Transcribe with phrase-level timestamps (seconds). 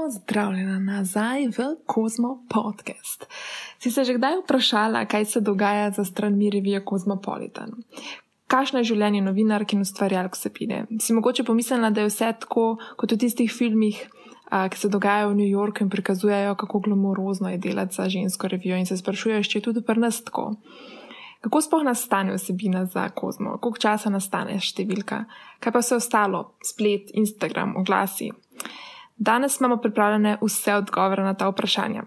[0.00, 3.26] Pozdravljena nazaj v Kozmo podcast.
[3.78, 7.74] Si se že kdaj vprašala, kaj se dogaja za stranmi revije Kozmopolitan?
[8.46, 10.86] Kakšno je življenje novinark in ustvarjalk vsebine?
[11.00, 14.00] Si mogoče pomislila, da je vse tako kot v tistih filmih,
[14.48, 18.48] a, ki se dogajajo v New Yorku in prikazujejo, kako glamorozno je delati za žensko
[18.48, 20.54] revijo in se sprašuješ, če je tudi pri nas tako.
[21.44, 25.26] Kako sploh nastane vsebina za kozmo, koliko časa nastane številka,
[25.60, 28.32] kaj pa vse ostalo, splet, Instagram, oglasi.
[29.20, 32.02] Danes imamo pripravljene vse odgovore na ta vprašanja.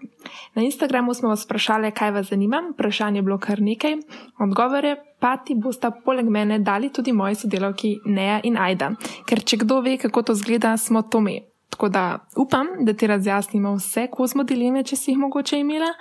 [0.55, 3.93] Na Instagramu smo vas vprašali, kaj vas zanima, vprašanje je bilo kar nekaj,
[4.39, 8.91] odgovore pa ti bosta poleg mene dali tudi moji sodelavki Neja in Aida,
[9.29, 11.38] ker če kdo ve, kako to zgleda, smo to mi.
[11.69, 15.93] Tako da upam, da ti razjasnimo vse kozmo dileme, če si jih mogoče imela,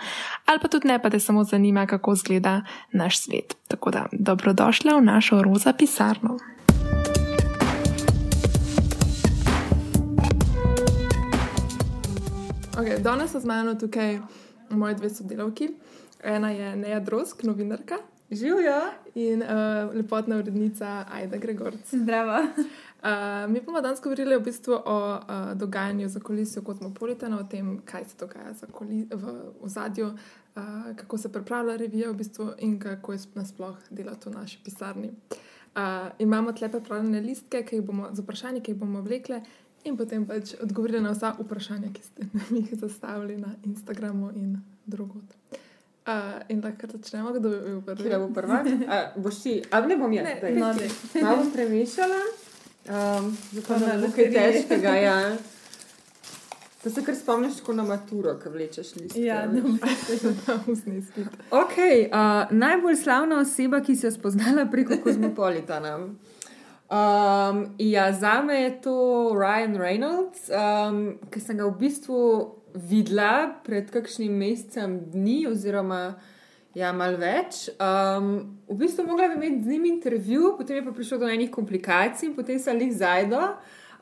[0.46, 3.56] ali pa tudi ne, pa te samo zanima, kako izgleda naš svet.
[3.68, 6.38] Tako da dobrodošla v našo roza pisarno.
[12.78, 14.20] Okay, danes so z mano tukaj
[14.70, 15.68] moje dve sodelavki.
[16.24, 17.94] Ena je Neja Drosk, novinarka.
[18.30, 18.80] Živijo.
[19.14, 21.90] In uh, lepotna urednica Aida Gregorc.
[21.92, 22.42] Zdravo.
[22.42, 27.80] Uh, mi bomo danes govorili v bistvu o uh, dogajanju za kulisijo Kozmopolitana, o tem,
[27.84, 28.54] kaj se dogaja
[29.60, 30.62] v zadju, uh,
[30.96, 35.10] kako se pripravlja revija v bistvu in kako je nasploh delati v naši pisarni.
[35.76, 35.82] Uh,
[36.18, 39.42] imamo tle pripravljene listke, ki jih bomo z vprašanji, ki jih bomo vlekli.
[39.84, 44.60] In potem pač odgovorili na vsa vprašanja, ki ste nam jih zastavili na Instagramu in
[44.86, 45.26] drugod.
[46.06, 48.08] Uh, in lahko začnemo, kdo je bil prvi.
[48.08, 48.62] Kdo bo prva?
[49.16, 50.26] Boš ti, ali ne bom jaz?
[50.26, 50.88] Ne, no, ne.
[51.22, 52.20] Malo premišljala.
[52.88, 54.94] Um, zato ne bo kaj težkega.
[54.98, 55.16] Ja.
[56.84, 59.16] Da se kar spomniš, ko na maturo, ki vlečeš list.
[59.16, 61.26] Ja, da vzneski.
[61.50, 65.98] Okay, uh, najbolj slavna oseba, ki si jo spoznala preko Kozmopolitana.
[66.92, 72.18] Um, ja, za me je to Ryan Reynolds, um, ki sem ga v bistvu
[72.76, 76.18] videla pred kakšnim mesecem dni, oziroma
[76.76, 77.70] ja, malo več.
[77.80, 81.48] Um, v bistvu mogla bi imeti z njim intervju, potem je pa prišlo do enih
[81.54, 83.40] komplikacij, potem sem jih zajdo.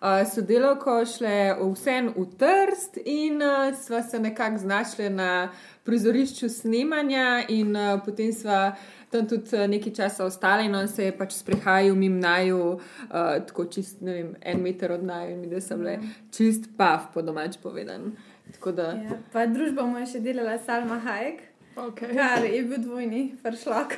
[0.01, 5.51] Uh, sodelovko šle vsem v trst in uh, sva se nekako znašli na
[5.87, 8.73] prizorišču snemanja, in uh, potem sva
[9.11, 13.37] tam tudi uh, nekaj časa ostali, in on se je pač sprehajal mimo naju, uh,
[13.47, 15.99] tako čist, ne vem, en meter od naju, in da sem le
[16.35, 18.13] čist pav, po domač povedan.
[18.51, 18.93] Da...
[18.99, 21.47] Ja, pa družba mu je še delala Salma Hajek.
[21.81, 22.17] Okay.
[22.17, 23.95] Kar je bil dvojni, fršlak.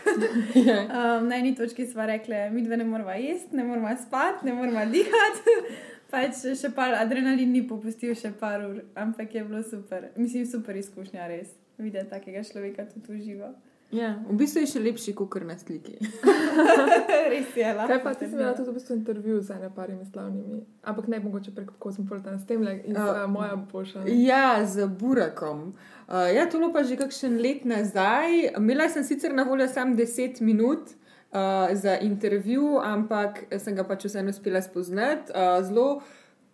[0.54, 0.84] yeah.
[0.98, 4.52] um, na eni točki smo rekli, mi dve ne moramo jesti, ne moramo spati, ne
[4.52, 5.56] moramo dihati.
[6.12, 10.10] pač še par adrenalin ni popustil, še par ur, ampak je bilo super.
[10.20, 11.54] Mislim, super izkušnja, res.
[11.80, 13.54] Videti takega človeka tudi uživa.
[13.92, 15.98] Ja, v bistvu je še lepši, kot na sliki.
[17.32, 17.72] res je.
[17.76, 21.20] Kaj pa ti si imela tudi v bistvu intervju z eno parimi slavnimi, ampak ne
[21.20, 24.06] mogoče preko Kozmopolitana, s tem le iz uh, moja pošta.
[24.08, 25.74] Ja, z Burakom.
[26.08, 28.56] Uh, ja, to pa že kakšen let nazaj.
[28.56, 30.96] Imela sem sicer na voljo samo 10 minut.
[31.32, 35.32] Uh, za intervju, ampak sem ga pač vseeno uspela spoznati.
[35.32, 36.02] Uh, zelo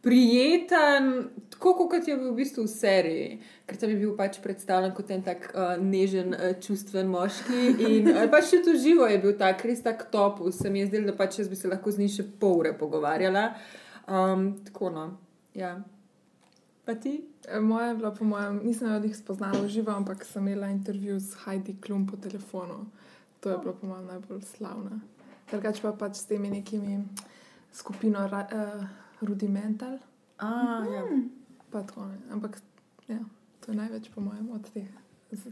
[0.01, 4.95] prijeten, tako kot je bil v bistvu v seriji, ker tam je bil pač predstavljen
[4.95, 7.63] kot en tak uh, nežen, uh, čustven moški.
[7.89, 10.93] In uh, pač še to živo je bil tak, res tak top, se mi je
[10.93, 13.49] zdelo, da pač jaz bi se lahko z njim še pol ure pogovarjala.
[14.07, 15.07] Um, tako no,
[15.59, 15.77] ja.
[16.87, 17.19] Pa ti?
[17.61, 21.19] Moja je bila, po mojem, nisem jo jih spoznala v živo, ampak sem imela intervju
[21.21, 22.87] s Heidi Klum po telefonu.
[23.45, 25.03] To je bilo, po mojem, najbolj slavno.
[25.51, 27.03] Drugač pa pač s temi nekimi
[27.73, 28.89] skupino uh,
[29.21, 29.99] Rudimental.
[30.39, 31.03] Ah, ja.
[31.71, 32.19] Pa to ne.
[32.31, 32.61] Ampak
[33.09, 33.19] ja,
[33.61, 34.87] to je največ, po mojem, od teh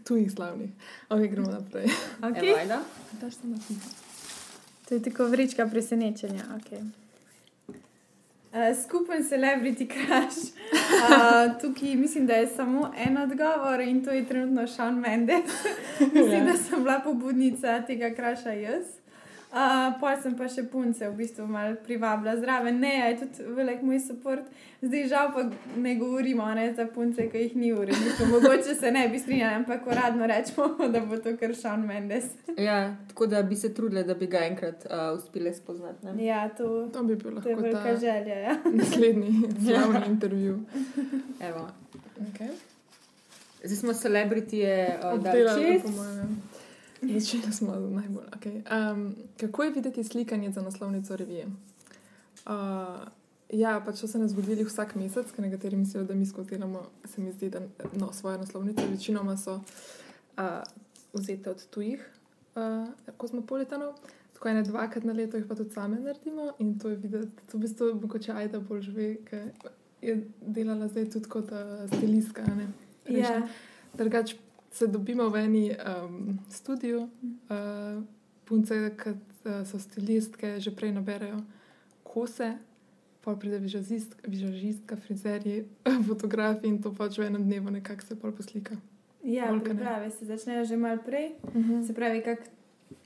[0.05, 0.71] tujih slavnih.
[1.09, 1.87] Ok, gremo naprej.
[2.21, 2.63] Okay.
[2.63, 2.81] Evo,
[3.21, 3.97] Daš se napisati.
[4.89, 6.45] To je tako vrička presenečenja.
[6.57, 6.81] Okay.
[8.53, 10.37] Uh, skupen celebrity crash.
[10.37, 15.51] Uh, tukaj mislim, da je samo en odgovor in to je trenutno Sean Mendes.
[16.15, 18.85] mislim, da sem bila pobudnica tega crasha jaz.
[19.47, 23.85] Uh, pa sem pa še punce v bistvu malo privabila zraven, ne, je tudi velik
[23.87, 24.41] moj podpor.
[24.83, 25.45] Zdaj žal pa
[25.81, 28.27] ne govorimo ne, za punce, ki jih ni uredno.
[28.33, 32.27] Mogoče se ne bi strinjali, ampak uradno rečemo, da bo to kar Sean Mendes.
[32.59, 36.07] ja, tako da bi se trudile, da bi ga enkrat uh, uspele spoznati.
[36.07, 36.27] Ne?
[36.27, 38.39] Ja, to, To bi bil to je lahko velika ta želja.
[38.49, 38.57] Ja.
[38.83, 39.33] naslednji
[39.65, 40.61] slavni intervju.
[41.41, 41.69] Evo.
[42.19, 42.51] Okay.
[43.65, 46.56] Zdaj smo celebritije uh, dali po čez.
[47.03, 48.25] Začeli smo najbolj.
[48.39, 48.93] Okay.
[48.93, 51.47] Um, kako je videti slikanje za naslovnico revije?
[52.47, 52.53] Uh,
[53.51, 56.87] ja, pač to se ne zgodi vsak mesec, ker nekateri mislijo, da mi skozi delamo,
[57.05, 57.61] se mi zdi, da
[57.93, 60.45] no, svoje naslovnice večinoma so uh,
[61.13, 62.11] vzete od tujih
[62.55, 63.95] uh, kozmopolitanov.
[64.33, 67.59] Tako ene dvakrat na leto jih pa tudi same naredimo in to je videti, to
[67.59, 69.49] v bistvu mogoče ajda bolj živi, ker
[70.03, 72.45] je delala zdaj tudi kot uh, stilistka.
[72.55, 72.69] ne,
[73.05, 73.37] prejšnja.
[73.37, 73.49] Ja,
[73.97, 74.35] Drugač
[74.77, 77.09] se dobimo v eni um, studiu,
[77.49, 78.05] uh,
[78.45, 81.41] punce, ki uh, so stilistke, že prej naberajo
[82.05, 82.59] kose,
[83.25, 85.65] pa pride vižazist- vižažistka, frizerji,
[86.09, 88.77] fotografi in to pač v enem dnevu nekako se pol poslika.
[89.25, 91.33] ja priprave se začnejo že malo prej.
[91.87, 92.45] Se pravi, kak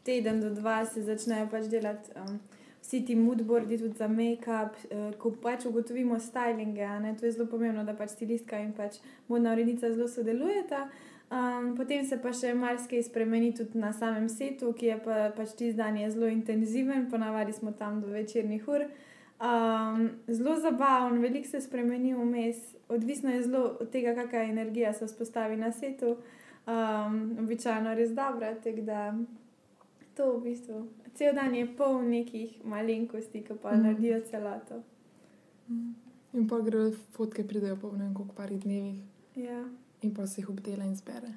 [0.03, 2.41] teden do dva se začnejo pač delati um,
[2.83, 6.89] vsi ti moodboardi, tudi za make-up, uh, ko pač ugotovimo stylinge.
[7.01, 7.15] Ne?
[7.15, 10.89] To je zelo pomembno, da pač stilistka in pač modna urednica zelo sodelujeta.
[11.31, 15.53] Um, potem se pa še marsikaj spremeni tudi na samem setu, ki je pa, pač
[15.55, 18.89] tisti dan je zelo intenziven, ponavadi smo tam do večernih ur.
[19.41, 25.07] Um, zelo zabaven, veliko se spremeni vmes, odvisno je zelo od tega, kakšna energija se
[25.07, 26.17] vzpostavi na setu.
[26.67, 29.05] Um, običajno res dobra, tako da
[30.19, 30.83] to v bistvu.
[31.15, 33.83] Cel dan je poln nekih malenkosti, ki pa mm.
[33.87, 34.83] naredijo celoto.
[36.33, 38.99] In pa grejo fotke, pridejo po ne vem koliko parih dnevih
[39.37, 39.65] Ja,
[40.03, 41.33] in pa se jih obdela in zbere.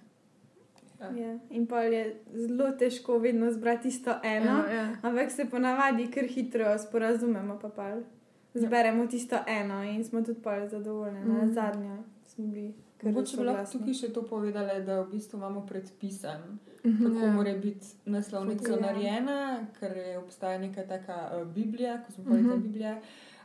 [1.01, 1.09] Ja.
[1.17, 1.39] ja.
[1.51, 2.03] In pa je
[2.35, 4.95] zelo težko vedno zbrati isto eno, Ja, ja.
[5.01, 7.97] ampak se ponavadi kar hitro sporazumemo, pa pa
[8.55, 11.19] zberemo tisto eno in smo tudi pa zadovoljni.
[11.21, 11.33] Mm.
[11.37, 12.73] Na zadnje smo bili.
[12.97, 17.25] kar Mogoče bi lahko tukaj še to povedali, da v bistvu imamo predpisan, Mhm, kako
[17.25, 17.31] ja.
[17.31, 18.79] mora biti naslovnica Ja.
[18.81, 19.37] narejena,
[19.73, 22.61] ker je obstaja neka taka uh, Biblija, ko smo povedali Mhm.
[22.63, 22.97] Biblija,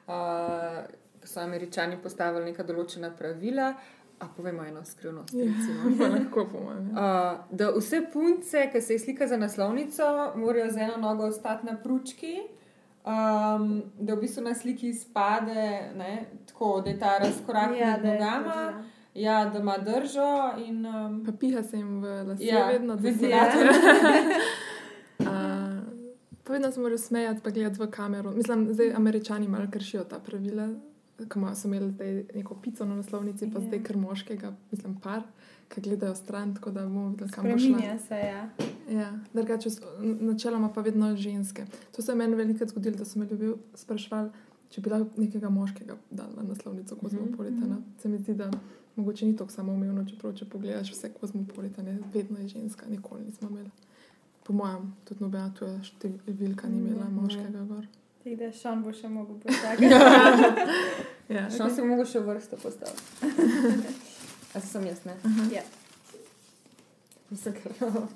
[0.06, 0.86] uh,
[1.20, 3.74] ko so američani postavili neka določena pravila.
[4.20, 5.34] A povemo eno skrivnost.
[5.34, 5.90] Ja, recimo.
[5.98, 6.90] pa lahko po mojem.
[6.96, 7.38] ja.
[7.50, 10.02] Uh, da vse punce, ki se jih slika za naslovnico,
[10.36, 12.34] morajo z eno nogo ostati na pručki,
[13.04, 18.02] um, da v bistvu na sliki izpade ne, tako, da je ta razkorak Ja, med
[18.02, 18.84] da nogama, to,
[19.14, 22.96] ja, da ima držo in um, Pa piha se jim v lase, Ja, ja, vedno
[22.96, 23.66] da ventilator.
[25.18, 25.24] Uh,
[26.44, 28.30] pa vedno se morajo smejati, pa gledati v kamero.
[28.30, 30.68] Mislim, zdaj američani malo kršijo ta pravila,
[31.20, 33.66] ko ima- so imeli zdaj neko pico na naslovnici, pa Ja.
[33.66, 35.22] zdaj kar moškega, mislim, par,
[35.68, 37.58] ki gledajo stran, tako da bomo videli, kam bo šla.
[37.58, 38.50] Spreminja se, ja.
[38.90, 39.68] Ja, drugače,
[40.20, 41.64] načeloma pa vedno ženske.
[41.92, 44.30] To se je meni velikokrat zgodilo, da so me ljudje sprašvali,
[44.70, 47.74] če bi lahko nekega moškega dal na naslovnico Kozmopolitana.
[47.74, 47.82] Mhm.
[47.98, 48.50] Se mi zdi, da
[48.96, 53.70] mogoče ni tako samoumevno, čeprav če pogledaš vse Kozmopolitane, vedno je ženska, nikoli nismo imeli.
[54.44, 57.14] Po mojem, tudi nobena tuja številka ni imela Mhm.
[57.16, 57.86] moškega gor.
[58.18, 59.84] Tako da Šon bo še mogel počakati.
[61.28, 63.02] Ja, še se lahko še vrsto postaviti.
[64.54, 65.14] A sem jaz, ne?
[65.50, 65.62] ja.
[67.30, 68.08] Mislim, ker-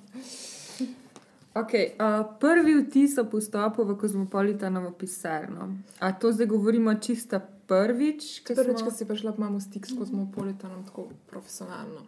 [1.54, 5.66] Okay, uh, prvi vtis o postopu v Kozmopolitanovo pisarno.
[6.00, 8.40] A to zdaj govorimo čisto prvič?
[8.40, 12.00] ko Prvič, smo- ko si prišla, pa imamo stik s Kozmopolitanom tako profesionalno.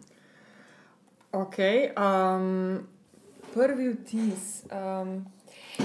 [1.31, 1.57] Ok,
[1.93, 2.81] um,
[3.53, 4.65] prvi vtis.
[4.67, 5.21] Um,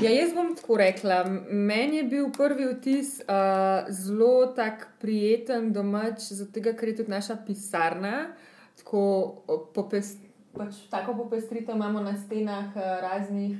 [0.02, 1.24] ja, jaz bom tako rekla.
[1.50, 7.36] Meni je bil prvi vtis uh, zelo tak prijeten, domač, zato ker je tudi naša
[7.46, 8.30] pisarna.
[8.78, 9.02] Tako,
[9.74, 10.22] popest,
[10.56, 13.58] pač, tako popestritev imamo na stenah uh, raznih,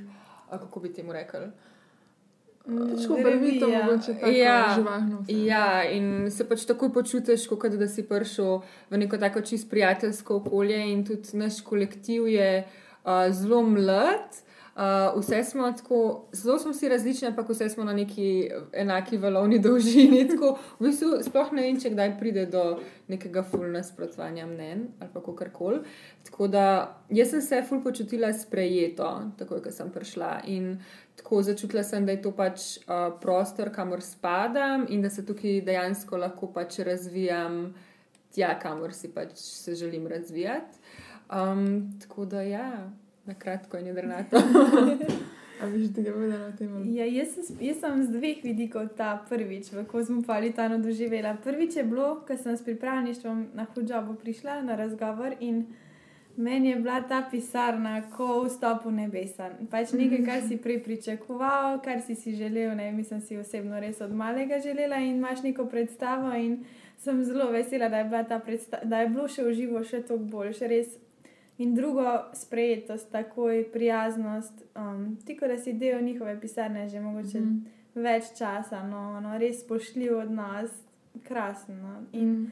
[0.48, 1.50] uh, kako bi temu rekli.
[2.70, 3.84] Težko barvito, Revija.
[3.86, 5.20] mogoče tako Ja, živahno.
[5.20, 5.44] vse.
[5.44, 8.60] Ja, in se pač tako počutiš, kot da si prišel
[8.90, 12.64] v neko tako čist prijateljsko okolje, in tudi naš kolektiv je
[13.04, 14.40] uh, zelo mlad.
[14.70, 19.58] Uh, vse smo tako, zelo smo si različni, ampak vse smo na neki enaki valovni
[19.66, 20.28] dolžini.
[20.28, 22.62] Tako, v bistvu, sploh ne vem, če kdaj pride do
[23.10, 25.80] nekega fulna nasprotovanja mnen ali kar koli.
[26.24, 26.64] Tako da
[27.10, 30.30] jaz sem se ful počutila sprejeto, takoj, ko sem prišla.
[30.46, 30.78] In
[31.18, 35.60] tako začutila sem, da je to pač uh, prostor, kamor spadam in da se tukaj
[35.66, 37.74] dejansko lahko pač razvijam
[38.30, 40.78] tja, kamor si pač se želim razvijati.
[41.30, 42.90] Um, tako da ja.
[43.30, 44.36] Na kratko in jedrnato.
[45.62, 46.76] A viš, da je vedela o tem?
[46.76, 46.94] ali?
[46.94, 51.36] Ja, jaz, sem, jaz sem z dveh vidikov ta prvič v Kozmopolitanu doživela.
[51.44, 55.66] Prvič je bilo, ko sem s pripravništvom na Hudžabu prišla na razgovor in
[56.36, 59.50] meni je bila ta pisarna kot vstop v nebesa.
[59.70, 64.00] Pač nekaj, kar si prej pričakoval, kar si si želel, ne mislim si osebno res
[64.00, 66.64] od malega želela in imaš neko predstavo in
[66.98, 70.24] sem zelo vesela, da je, ta predsta- da je bilo še v živo še toliko
[70.24, 70.68] boljše.
[70.68, 70.96] Res
[71.60, 77.40] In drugo, sprejetost, takoj prijaznost, um, ti, ko da si del njihove pisarne, že mogoče
[77.40, 77.58] mm.
[78.00, 80.72] več časa, no, no, res spoštljiv odnos,
[81.26, 81.76] krasno.
[81.76, 81.92] No.
[82.16, 82.50] In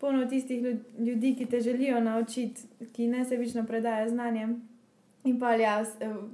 [0.00, 4.48] polno tistih lju- ljudi, ki te želijo naučiti, ki nesebično predajo znanje.
[5.24, 5.78] In pa ja,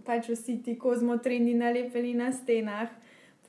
[0.04, 2.88] pač vsi ti kozmotrendi nalepljeni na stenah,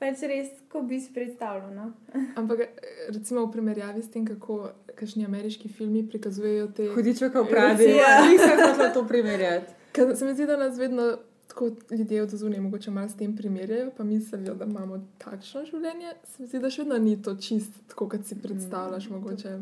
[0.00, 1.72] pač res, ko bi si predstavljal.
[1.76, 1.90] No.
[2.40, 2.70] Ampak eh,
[3.14, 6.90] recimo v primerjavi s tem, kako kakšni ameriški filmi prikazujejo te.
[6.94, 7.92] Hudičo, kot pravi.
[7.96, 8.20] Ja.
[8.28, 9.76] Nisem hotela to primerjati.
[9.92, 11.16] Ker se mi zdi, da nas vedno
[11.50, 16.12] tako ljudje od zunaj mogoče malo s tem primerjajo, pa mislijo, da imamo takšno življenje.
[16.24, 19.08] Se mi zdi, da še vedno ni to čist, tako kot si predstavljaš.
[19.10, 19.58] Mogoče.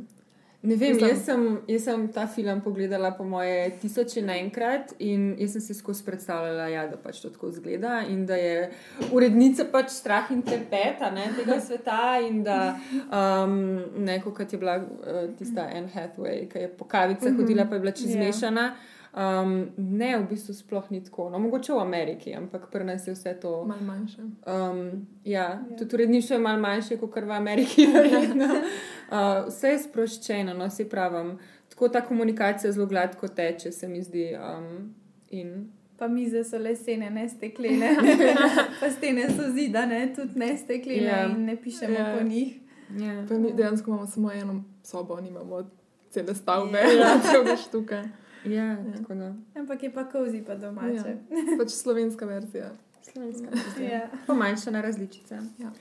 [0.62, 5.36] Ne vem, Mislim- jaz sem, jaz sem ta film pogledala po moje tisoče naenkrat in
[5.38, 8.70] jaz sem si skozi predstavljala, ja, da pač to tako izgleda in da je
[9.12, 12.74] urednica pač strah in trepet a ne, tega sveta in da
[13.06, 17.74] um, neko, kot je bila uh, tista Anne Hathaway, ki je po kavici hodila, pa
[17.74, 18.74] je bila čez Ja.
[19.10, 21.30] Um, ne, v bistvu sploh ni tako.
[21.30, 23.64] No, mogoče v Ameriki, ampak pri nas je vse to.
[23.64, 24.20] Malo manjše.
[24.20, 24.80] Um,
[25.24, 25.64] ja, Ja.
[25.70, 25.76] ja.
[25.78, 27.86] tudi uredništvo je malo manjše kot v Ameriki.
[27.94, 28.44] verjetno.
[28.44, 29.16] uh,
[29.48, 31.38] vse je sproščeno, no se pravim.
[31.68, 34.36] Tako ta komunikacija zelo gladko teče, se mi zdi.
[34.36, 34.94] Um,
[35.30, 37.96] in Pa mize so lesene, ne steklene.
[38.80, 41.24] pa stene so zidane, tudi ne steklene Ja.
[41.26, 42.14] in ne pišemo Ja.
[42.14, 42.54] po njih.
[42.92, 43.24] ja.
[43.28, 45.70] Pa mi dejansko imamo samo eno sobo, nimamo
[46.10, 47.18] cele stavbe, Ja.
[47.24, 48.04] celega štuka.
[48.45, 49.35] Ja, tako da.
[49.54, 51.16] Ampak je pa kozi pa domače.
[51.59, 52.71] Pač slovenska verzija.
[53.12, 53.49] Slovenska.
[53.80, 53.88] Ja.
[53.88, 54.11] Ja.
[54.26, 55.35] Pomanjšana različica.
[55.59, 55.73] Ja.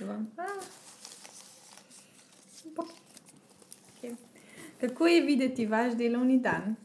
[0.00, 0.14] Evo.
[4.80, 6.76] Kako je videti vaš delovni dan?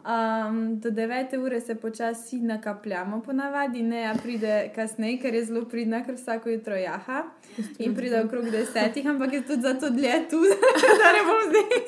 [0.00, 5.64] Um, do 9 ure se počasi nakapljamo, ponavadi ne, a pride kasneje, ker je zelo
[5.68, 7.22] pridna, ker vsako jutro jaha
[7.78, 10.40] in pride okrog desetih, ampak je tudi zato dlje tu,
[11.02, 11.80] da ne bom zdaj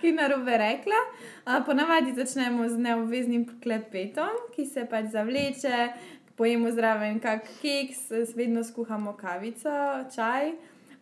[0.00, 1.00] ki narobe rekla.
[1.46, 5.88] Uh, ponavadi začnemo z neobveznim klepetom, ki se pač zavleče,
[6.36, 9.70] pojemo zraven kak keks, vedno skuhamo kavico,
[10.14, 10.54] čaj,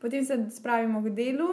[0.03, 1.51] potem se spravimo k delu.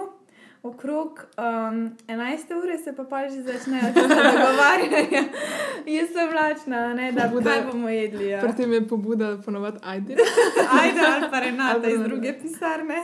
[0.66, 2.54] Okrog um, 11.
[2.58, 5.24] ure se pa pa že začnejo dogovarjanja.
[5.96, 8.30] Jaz sem lačna, ne, da Pobuda- kaj bomo jedli.
[8.30, 8.42] Ja.
[8.42, 10.16] Pri tem je pobuda ponovadi ajde.
[10.82, 12.98] Ajde, ali pa Renata iz druge pisarne.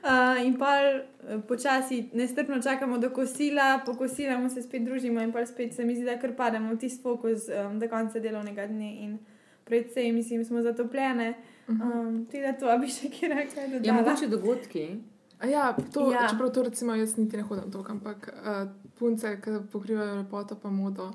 [0.00, 0.80] Uh, in pa
[1.48, 5.94] počasi nestrpno čakamo do kosila, po kosilu se spet družimo in pa spet se mi
[5.94, 8.96] zdi, da kar pademo v tisti fokus um, do konca delovnega dne.
[8.96, 9.18] In
[9.64, 11.34] predvsem, mislim, smo zatopljene.
[11.68, 14.88] Um, tudi da to, a bi še kje rekla, Ja, mogoče dogodki.
[15.46, 16.28] Ja, to, Ja.
[16.28, 20.70] čeprav to recimo jaz niti ne hodim toliko, ampak uh, punce, ki pokrivajo lepoto pa
[20.70, 21.10] modo.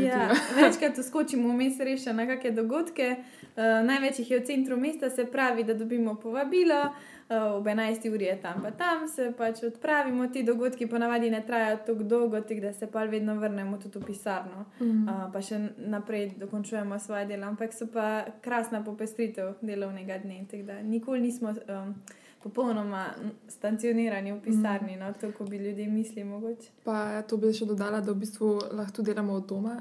[0.00, 3.16] Ja, večkrat skočimo vmes reša na kakšne dogodke.
[3.50, 8.10] Uh, največ jih je v centru mesta, se pravi, da dobimo povabilo, uh, ob 11.
[8.10, 10.26] uri je tam, pa tam se pač odpravimo.
[10.26, 14.04] Ti dogodki ponavadi ne trajajo tako dolgo, tik, da se pa vedno vrnemo tudi v
[14.04, 15.04] pisarno, Mhm.
[15.04, 17.46] uh, pa še naprej dokončujemo svoje delo.
[17.46, 18.08] Ampak so pa
[18.40, 21.54] krasna popestritev delovnega dne, tako da nikoli nismo.
[21.68, 21.94] Um,
[22.42, 23.10] Popolnoma
[23.48, 26.70] stacionirani v pisarni, no, tako kot bi ljudje mislili, mogoče.
[26.84, 29.76] Pa to bi še dodala, da v bistvu lahko delamo od doma.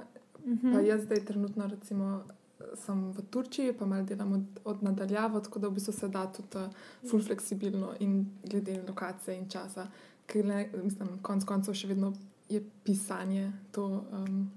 [0.45, 0.73] Mhm.
[0.73, 2.23] Pa jaz zdaj trenutno recimo,
[2.75, 6.25] sem v Turčiji, pa malo delam od, od nadaljavo, tako da v bistvu se da
[6.27, 6.71] tudi uh,
[7.09, 9.87] ful fleksibilno in glede lokacije in časa.
[10.25, 12.13] Ker ne, mislim, konc koncev še vedno
[12.49, 14.49] je pisanje to, um,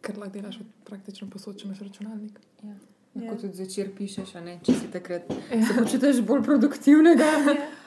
[0.00, 2.40] kar lahko delaš od praktično posod, če imaš računalnik.
[2.62, 2.74] Ja.
[3.14, 3.36] Lahko Ja.
[3.36, 7.26] tudi zvečer pišeš, ne, če si takrat se počutiš bolj produktivnega.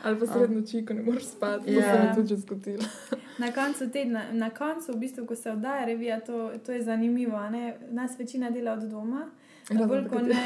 [0.03, 1.93] Ali pa sred noči, ko ne moreš spati, to Ja.
[1.93, 2.83] se mi tudi že zgodilo.
[3.37, 7.39] Na koncu tedna, na koncu, v bistvu, ko se oddaja revija, to, to je zanimivo.
[7.49, 7.63] ne.
[7.91, 9.25] Nas večina dela od doma.
[9.69, 10.43] Bolj kot ne.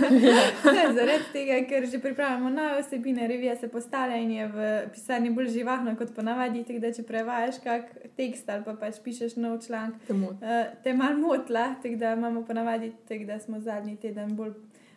[0.96, 5.48] Zaradi tega, ker že pripravljamo nove vsebine, revija se postavlja in je v pisarni bolj
[5.48, 6.64] živahno kot ponavadi.
[6.64, 10.44] Tako da, če prevajaš kak tekst ali pa pač pišeš nov članek, Te moti.
[10.44, 14.52] uh, te mal motla, tako da imamo ponavadi, tako da smo zadnji teden bolj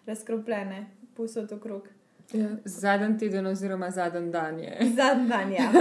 [0.06, 1.88] razkropljene, posod okrog.
[2.34, 2.48] Ja.
[2.66, 5.72] Zadnji teden, oziroma zadnji dan je Zadnji dan, ja.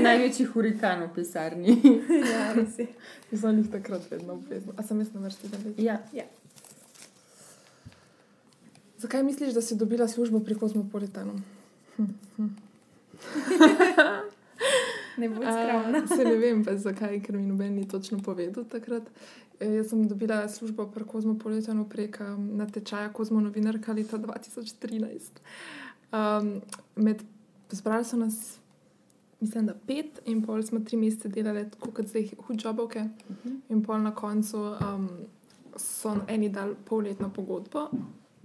[0.00, 1.78] največji hurikan v pisarni.
[2.32, 2.86] ja res je.
[3.32, 4.72] Za njih takrat vedno obvezno.
[4.76, 5.74] A sem jaz na vrsti, veš?
[5.78, 5.98] Ja.
[9.00, 11.32] Zakaj misliš, da si dobila službo pri Kozmopolitanu?
[15.18, 16.06] Ne bo skromna.
[16.06, 19.08] Se ne vem, pa zakaj, ker mi noben ni točno povedal takrat.
[19.60, 25.40] E, jaz sem dobila službo pri Kozmopolitanu prek um, natečaja Kozmo novinarka leta 2013.
[26.12, 26.60] Um,
[26.96, 27.24] med,
[27.70, 28.58] zbrali so nas,
[29.40, 33.08] mislim, da pet in pol smo tri mesece delali, tako kot zdaj hudžobovke.
[33.68, 35.08] In pol na koncu um,
[35.76, 37.88] so eni dali polletno pogodbo,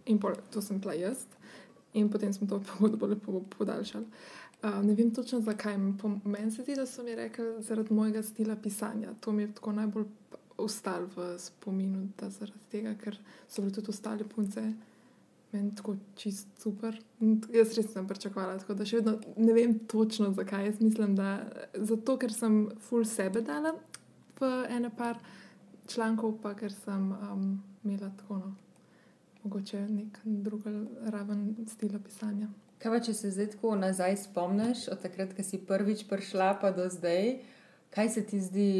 [0.05, 1.25] in pol, to sem bila jaz,
[1.93, 4.05] in potem smo to pogodbo lepo podaljšali.
[4.63, 5.77] Uh, ne vem točno zakaj.
[6.23, 9.13] Meni se zdi, da so mi rekli zaradi mojega stila pisanja.
[9.19, 10.05] To mi je tako najbolj
[10.57, 14.63] ostalo v spominu, da zaradi tega, ker so bile tudi ostale punce.
[15.51, 16.97] Meni tako čist super.
[17.53, 20.65] Jaz res sem pričakovala, tako da še vedno ne vem točno zakaj.
[20.65, 21.37] Jaz mislim, da
[21.75, 23.75] zato, ker sem full sebe dala
[24.39, 25.19] v ene par
[25.87, 27.45] člankov, pa ker sem um,
[27.83, 28.55] imela tako no,
[29.45, 30.71] mogoče nek druga
[31.05, 32.49] raven stila pisanja.
[32.77, 36.71] Kaj pa, če se zdaj tako nazaj spomniš, od takrat, ko si prvič prišla, pa
[36.71, 37.37] do zdaj,
[37.89, 38.71] kaj se ti zdi,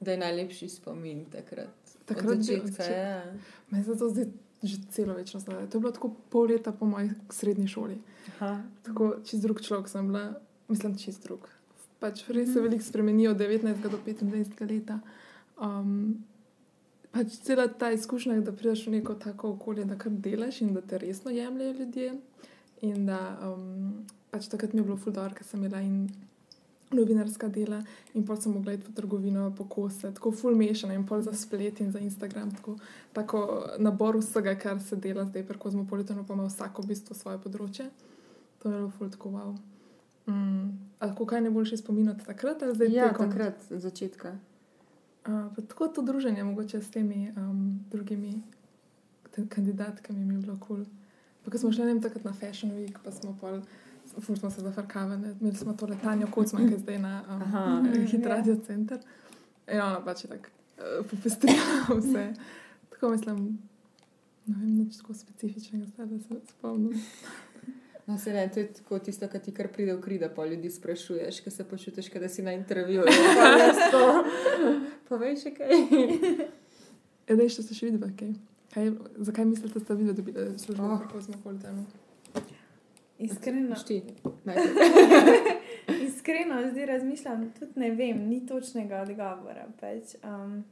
[0.00, 1.74] da je najlepši spomin takrat?
[2.04, 3.20] takrat Od že- začetka, ja.
[3.70, 4.26] Meni se to zdi
[4.62, 5.68] že celo večno zdaj.
[5.68, 7.98] To je bilo tako pol leta po moji srednji šoli.
[8.30, 8.62] Aha.
[8.82, 11.44] Tako čist drug človek sem bila, mislim, čist drug.
[12.00, 14.24] Pač res se veliko spremeni od 19 do 25
[14.64, 15.00] leta.
[15.58, 16.24] Um,
[17.14, 20.82] pač cela ta izkušnja, da prideš v neko tako okolje, da kar delaš in da
[20.82, 22.14] te resno jemljajo ljudje.
[22.82, 26.08] In da um, pač takrat mi je bilo fuldor, ker sem imela in
[26.94, 27.80] novinarska dela
[28.14, 31.32] in pol sem mogla iti v trgovino po kose, tako full mešana in pol za
[31.32, 32.52] splet in za Instagram.
[32.54, 32.76] Tako,
[33.12, 33.40] tako
[33.78, 37.88] nabor vsega, kar se dela zdaj pri Kozmopolitanu, pa ima vsako v bistvu svoje področje.
[38.62, 39.54] To je bilo full tako wow.
[40.26, 40.68] Mm.
[41.00, 43.30] A lahko kaj najboljše spominjate takrat ali zdaj Ja, tekom?
[43.30, 44.38] takrat, začetka.
[45.26, 48.42] Uh, tako to druženje, mogoče s temi um, drugimi
[49.48, 50.76] kandidatkami, mi je bilo kul.
[50.76, 50.86] Cool.
[51.44, 53.60] Pa ko smo šli ne vem, takrat na Fashion Week, pa smo pol,
[54.20, 57.82] ful smo se zafrkavali, imeli smo to letanje Kocman, ki je zdaj na um, Aha.
[58.10, 58.28] Hit Ja.
[58.28, 58.98] Radio Center.
[59.72, 62.34] In ona pač je tako uh, popestrila vse.
[62.90, 63.58] Tako mislim,
[64.46, 67.00] ne vem, nič tako specifičnega, zdaj da se spomnim.
[68.06, 70.44] No, se ne, to je tako tisto, kar ti kar pride v kri, da pa
[70.46, 73.04] ljudi sprašuješ, ker se počutiš, da si na intervjuju.
[73.38, 74.24] Pa jaz to.
[75.08, 75.72] Povej še kaj.
[77.32, 78.34] Edaj, še ste še videli, kaj?
[78.74, 78.90] kaj?
[79.24, 80.92] Zakaj mislite, da ste videli, da bi služili Oh.
[80.92, 81.00] oh.
[81.00, 81.86] pri Kozmopolitanu?
[83.18, 84.02] Iskreno, Šti.
[86.06, 89.64] Iskreno zdaj razmišljam, tudi ne vem, ni točnega odgovora.
[89.80, 90.64] Pač, um,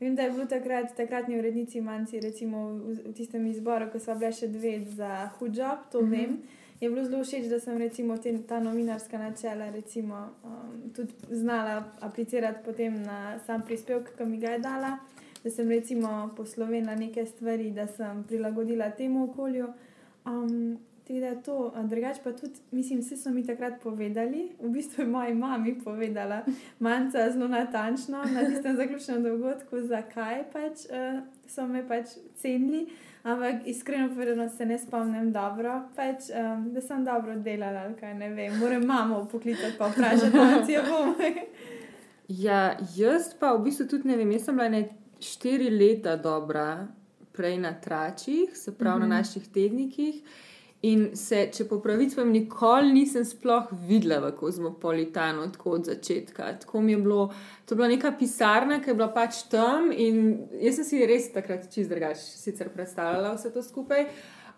[0.00, 4.14] vem, da je bil takrat, takratni urednici manjci, recimo v, v tistem izboru, ko so
[4.14, 6.16] bile še dve za hujab, to mm -hmm.
[6.16, 6.38] vem.
[6.80, 11.84] Je bilo zelo všeč, da sem recimo te, ta novinarska načela recimo, um, tudi znala
[12.00, 14.98] aplicirati potem na sam prispevek, ki mi ga je dala.
[15.44, 19.72] Da sem recimo poslovila neke stvari, da sem prilagodila temu okolju.
[20.26, 24.68] Um, Tako da to, a drugače pa tudi, mislim, vse so mi takrat povedali, v
[24.68, 26.42] bistvu je moja mama povedala,
[26.78, 32.86] manjca zelo natančno na tistem zaključnem dogodku, zakaj pač uh, so me pač cenili,
[33.32, 38.14] ampak iskreno povedano se ne spomnim dobro, pač, um, da sem dobro delala ali kaj
[38.14, 38.58] ne vem.
[38.58, 41.14] Moram mamo poklicati pa vprašati, ali jo bom.
[42.28, 44.32] Ja, jaz pa v bistvu tudi ne vem.
[44.32, 44.82] Jaz sem bila ne
[45.20, 46.86] štiri leta dobra
[47.32, 49.08] prej na tračih, se pravi mm -hmm.
[49.08, 50.22] na naših tednikih.
[50.86, 56.52] In se, če po pravici povem, nikoli nisem sploh videla v Kozmopolitanu, tako od začetka.
[56.62, 57.24] Tako mi je bilo,
[57.66, 61.26] to je bila neka pisarna, ki je bila pač tam in jaz sem si res
[61.34, 64.06] takrat čist drugače sicer predstavljala vse to skupaj.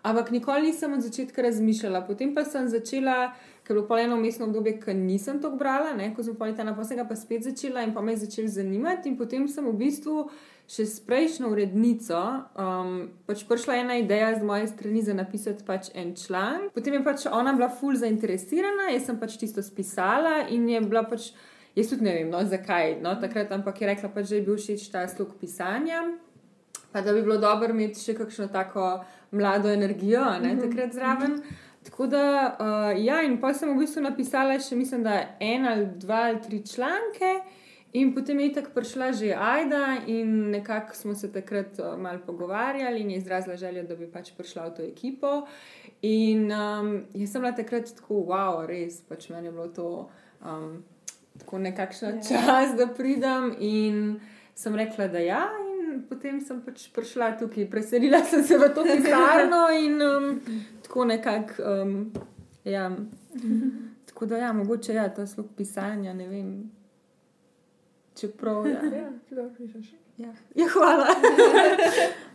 [0.05, 2.03] Ampak nikoli nisem od začetka razmišljala.
[2.05, 3.33] Potem pa sem začela,
[3.65, 7.05] ker je bilo eno mestno obdobje, ki nisem to brala, ne, kozmopolitana, pa sem ga
[7.09, 9.09] pa spet začela in pa me je začel zanimati.
[9.09, 10.29] In potem sem v bistvu
[10.69, 12.17] še s prejšnjo urednico
[12.55, 12.91] um,
[13.27, 16.73] pač prišla ena ideja z moje strani za napisati pač en članek.
[16.75, 21.03] Potem je pač ona bila ful zainteresirana, jaz sem pač tisto spisala in je bila
[21.07, 21.31] pač.
[21.71, 24.57] Jaz tudi ne vem, no, zakaj, no, takrat, ampak je rekla, pač, da je bil
[24.59, 26.01] všeč ta slog pisanja,
[26.91, 28.89] pa da bi bilo dobro imeti še kakšno tako
[29.31, 31.37] mlado energijo, ne takrat zraven.
[31.87, 32.25] Tako da,
[32.59, 36.41] uh, ja, in pa sem v bistvu napisala še, mislim, da en ali dva ali
[36.43, 37.31] tri članke,
[37.93, 42.99] in potem je tako prišla že Aida, in nekako smo se takrat uh, malo pogovarjali,
[43.01, 45.45] in je izrazila željo, da bi pač prišla v to ekipo.
[46.01, 50.09] In um, jaz sem bila takrat tako, wow, res, pač meni je bilo to.
[50.45, 50.83] Um,
[51.39, 52.21] Tako nekakšna Ja.
[52.21, 54.19] čas, da pridem, in
[54.55, 55.45] sem rekla, da ja,
[55.79, 60.41] in potem sem pač prišla tukaj, preselila sem se v to pisarno in um,
[60.83, 61.63] tako nekako.
[61.63, 62.11] Um,
[62.63, 62.91] ja.
[64.05, 66.49] Tako da, ja, mogoče ja, ta slog pisanja, ne vem.
[68.15, 68.81] Čeprav, ja.
[68.97, 69.93] Ja, dobro pišeš.
[70.17, 70.33] ja.
[70.55, 71.07] ja hvala.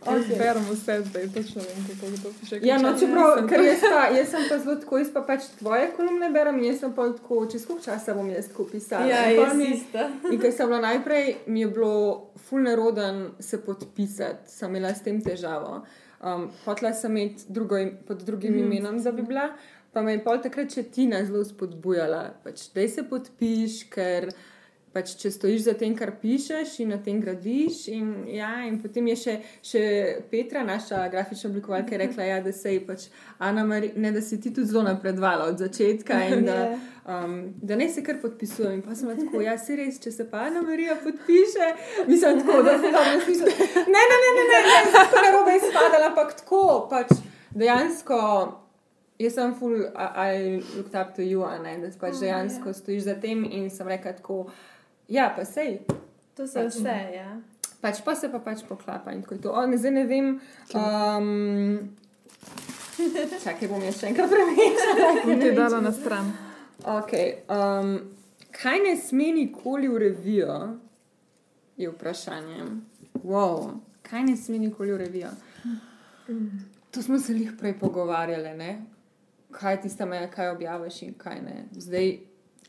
[0.07, 0.37] Okay.
[0.37, 2.59] Berem vse zdaj, točno vem, kako to piše.
[2.63, 5.89] Ja, no, čeprav, ker jaz, pa, jaz sem pa zelo tako, jaz pa pač tvoje
[5.97, 9.05] kolumne berem, in jaz sem pa tako, čez koliko časa bom jaz tako pisala.
[9.05, 10.05] Ja, jaz mi- isto.
[10.31, 15.19] In ker sem bila najprej, mi je bilo fulneroden se podpisati, sem imela s tem
[15.23, 15.81] težavo.
[16.23, 18.63] Um, hotla sem imeti drugo, pod drugim mm.
[18.63, 19.49] imenom, da bi bila,
[19.91, 24.31] pa me je pol takrat še Tina zelo spodbujala, pač, da se podpiš, ker
[24.97, 27.83] pač, če stojiš za tem, kar pišeš in na tem gradiš.
[27.89, 29.81] In, ja, in potem je še, še
[30.27, 33.07] Petra, naša grafična oblikovalka, rekla, ja, da, se ji pač
[33.39, 36.17] Ana Mari, ne, da si ti tudi zelo napredovala od začetka.
[36.33, 36.77] In da, Ja.
[37.15, 38.73] um, da ne se kar podpisujem.
[38.73, 41.69] In pa sem tako, ja, si res, če se pa Ana Marija podpiše,
[42.09, 43.51] mislim tako, da se dobro sliši.
[43.87, 47.13] Ne, ne, ne, ne, ne, ne, tako ne robe izpadala, ampak tako, pač
[47.53, 48.21] dejansko.
[49.17, 50.33] Jaz sem full, I, I
[50.75, 52.73] looked up to you, ne, da pač Oh, dejansko ja.
[52.73, 54.43] stojiš za tem in sem rekla tako,
[55.07, 55.79] ja, pa sej,
[56.37, 57.41] To so vse, ja.
[57.81, 59.51] pač pa se pa pač poklapa in tako je to.
[59.57, 60.27] O, ne, zdaj ne vem,
[60.77, 61.79] um,
[63.43, 65.07] čakaj, bom jaz še enkrat premešala.
[65.25, 66.29] Bom ti dala na stran.
[66.77, 67.95] Okay, um,
[68.53, 70.59] kaj ne sme nikoli v revijo,
[71.73, 72.69] je vprašanje.
[73.25, 75.33] Wow, kaj ne sme nikoli v revijo?
[76.93, 78.71] To smo se jih prej pogovarjali, ne?
[79.51, 81.63] kaj je tista meja, kaj objaviš in kaj ne.
[81.71, 82.17] Zdaj,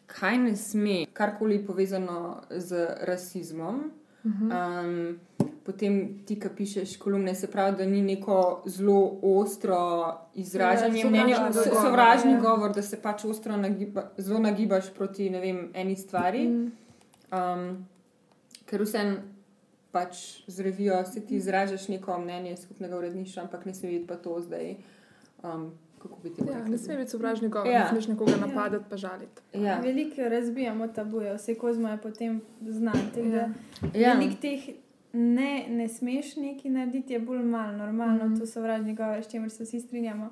[0.09, 3.91] kaj ne sme, karkoli povezano z rasizmom.
[4.25, 5.19] Um,
[5.65, 9.79] potem ti, ki pišeš kolumne, se pravi, da ni neko zelo ostro
[10.35, 12.41] izražanje Ja, mnenja, sovražni so- govor, sovražni ja.
[12.41, 16.45] govor, da se pač ostro nagiba, zelo nagibaš proti vem, eni stvari.
[17.31, 17.87] Um,
[18.67, 19.17] ker vsem
[19.93, 24.17] pač z revijo se ti izražaš neko mnenje skupnega uredništva, ampak ne sme biti pa
[24.17, 24.75] to zdaj.
[25.43, 25.71] Um,
[26.49, 27.81] Ja, ne sme biti sovražni govor, Ja.
[27.81, 29.43] ne smeš nekoga napadati pa žaliti.
[29.55, 29.81] Ja.
[29.81, 32.99] Veliko razbijamo tabuje, vse kozmo je potem znan.
[33.09, 33.49] tako da Ja.
[33.97, 34.15] Ja.
[34.15, 34.69] Veliko teh
[35.13, 38.29] ne, ne smeš neki narediti, je bolj malo normalno, mm.
[38.29, 38.41] -hmm.
[38.41, 40.31] to sovražni govor, s čimer se vsi strinjamo.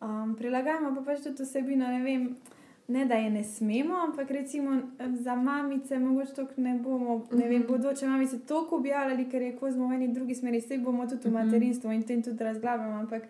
[0.00, 2.36] Um, prilagajamo pa pač tudi vsebino, ne vem.
[2.88, 4.80] Ne, da je ne smemo, ampak recimo
[5.12, 7.66] za mamice, mogoče to ne bomo, ne vem, Mhm.
[7.68, 11.30] bodoče mamice toliko objavljali, ker je kozmo v eni drugi smeri, vse bomo tudi v
[11.30, 11.34] Mhm.
[11.36, 13.22] materinstvu in tem tudi razglabljamo, ampak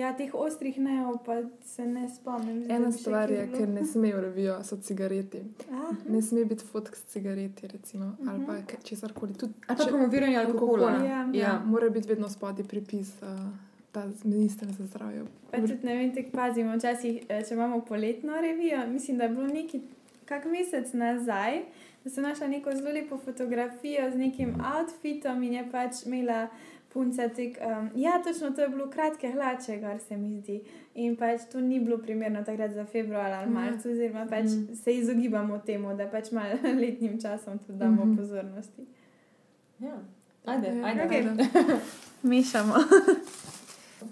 [0.00, 2.56] ja, teh ostrih neov pa se ne spomnim.
[2.58, 5.40] Zdaj, da Ena stvar je, ker ne sme v revijo, so cigareti.
[5.70, 8.28] Ah, Ne sme biti fotk s cigareti, recimo, Mhm.
[8.28, 9.34] ali pa ke- česarkoli.
[9.34, 10.88] Tudi Ali pa če- promoviranje alkohola.
[10.88, 11.04] alkohola.
[11.06, 11.20] Ja.
[11.34, 13.28] Ja, mora biti vedno spodaj pripis, uh,
[13.92, 15.22] ta minister za zdravje.
[15.50, 16.74] Pa tudi ne vem, tako pazimo.
[16.74, 19.80] Včasih, eh, če imamo poletno revijo, mislim, da je bilo neki
[20.26, 21.62] kak mesec nazaj,
[22.00, 26.48] da sem našla neko zelo lepo fotografijo z nekim outfitom in je pač imela
[26.90, 27.58] punca tek.
[27.62, 30.60] Um, ja, točno to je bilo kratke hlače, kar se mi zdi.
[30.96, 33.54] In pač to ni bilo primerno takrat za februar ali Mhm.
[33.54, 34.74] marec, oziroma pač Mhm.
[34.74, 36.48] se izogibamo temu, da pač malo
[36.82, 38.16] letnim časom tudi damo Mhm.
[38.16, 38.82] pozornosti.
[39.78, 39.96] Ja.
[40.46, 41.04] Ajde, Ja, ajde.
[41.04, 41.18] okej.
[41.20, 41.44] ajde.
[42.24, 42.74] Mešamo.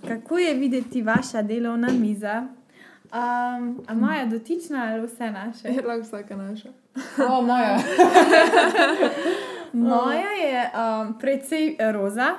[0.08, 2.46] Kako je videti vaša delovna miza?
[3.04, 3.14] Um,
[3.86, 5.68] a moja dotična ali vse naše?
[5.68, 6.68] Je lahko vsaka naša.
[7.30, 7.78] O, moja.
[9.72, 12.34] Moja je um, precej roza.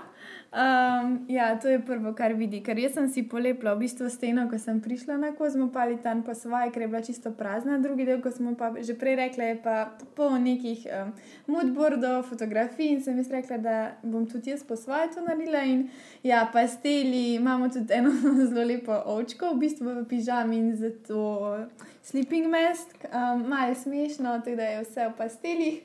[0.49, 4.47] Um, ja, to je prvo, kar vidi, ker jaz sem si polepila v bistvu steno,
[4.49, 8.31] ko sem prišla na Kozmopolitan, pa svoje, ker je bila čisto prazna, drugi del, ko
[8.33, 11.13] smo pa že prej rekli, je pa polno nekih um,
[11.53, 15.61] moodboardov, fotografij in sem jaz rekla, da bom tudi jaz po svoje to naredila.
[15.69, 15.85] In
[16.25, 18.09] ja, pasteli, imamo tudi eno
[18.49, 21.69] zelo lepo očko, v bistvu v pižami in zato
[22.01, 25.79] sleeping mask, um, malo smešno, tako da je vse v pastelih.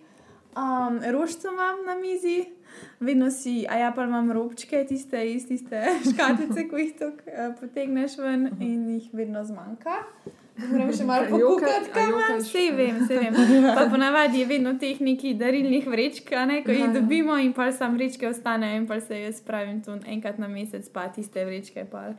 [0.56, 2.53] Um, rožco imam na mizi,
[3.00, 5.82] vedno si, a ja pa imam robčke, tiste iz tiste
[6.12, 10.02] škatlice, ko jih tako uh, potegneš ven in jih vedno zmanjka.
[10.54, 12.36] Moram še malo pokukati, kaj imam.
[12.38, 13.38] Vse vem, vse vem.
[13.74, 17.96] Pa ponavadi je vedno teh nekih darilnih vrečk, ne, ko jih dobimo in pa sam
[17.98, 22.12] vrečke ostanejo in pa se jaz spravim tu enkrat na mesec, pa tiste vrečke pa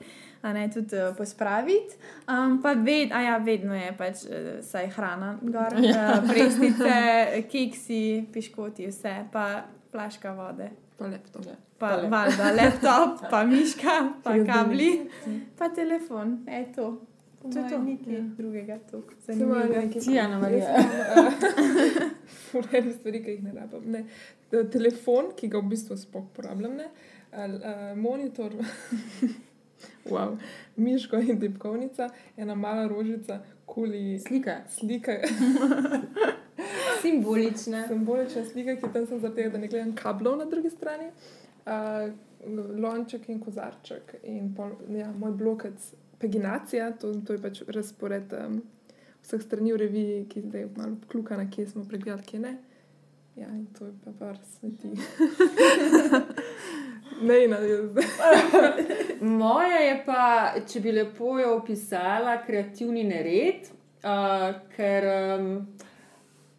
[0.53, 1.95] ne tudi uh, pospraviti.
[2.27, 6.99] Um, pa ved, a ja, vedno je pač uh, saj hrana, gor, uh, prestice,
[7.51, 9.47] keksi, piškoti, vse, pa
[9.95, 10.67] flaška vode.
[10.97, 11.45] Pa laptop.
[11.45, 11.55] Ja.
[11.77, 15.09] Pa Pa lep- valjda laptop, pa miška, pa kabli,
[15.57, 16.87] pa telefon, je to.
[17.43, 17.77] To je to.
[17.79, 18.21] Nekaj Ja.
[18.37, 19.15] drugega tukaj.
[19.19, 19.81] Se imajo Zanimivo.
[19.81, 20.67] neki Tijana Marija.
[22.45, 23.91] Furajne stvari, ki jih ne rabim.
[23.91, 24.05] Ne.
[24.51, 26.87] Eh, Telefon, ki ga v bistvu sploh uporabljam, ne.
[27.33, 27.51] Uh,
[27.97, 28.53] monitor,
[30.05, 30.37] wow.
[30.77, 34.55] miško in tipkovnica, ena mala rožica, kuli Slika.
[34.69, 35.11] slika,
[37.01, 37.87] Simbolična.
[37.87, 41.09] simbolična slika, ki tam sem zato, da ne gledam kablov na drugi strani,
[41.65, 42.13] uh,
[42.79, 48.61] lonček in kozarček in pol, ja, moj blokec, paginacija, to, to je pač razpored um,
[49.25, 52.57] vseh strani v reviji, ki zdaj malo kluka, na kje smo pregledali, kje ne.
[53.35, 54.93] Ja, in to je pa par smeti.
[57.21, 57.89] ne, ne, jaz.
[59.41, 60.25] Moja je pa,
[60.67, 63.69] če bi lepo jo opisala, kreativni nered,
[64.03, 65.49] uh, ker um,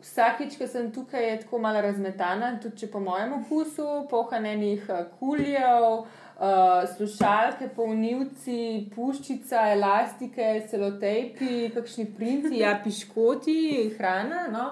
[0.02, 5.04] vsakič, ko sem tukaj, je tako malo razmetana, tudi če po mojem okusu, pohanenih uh,
[5.20, 13.62] kuljev, uh, slušalke, polnilci, puščica, elastike, celotejpi, kakšni printi, ja, piškoti,
[13.98, 14.46] hrana.
[14.52, 14.70] No.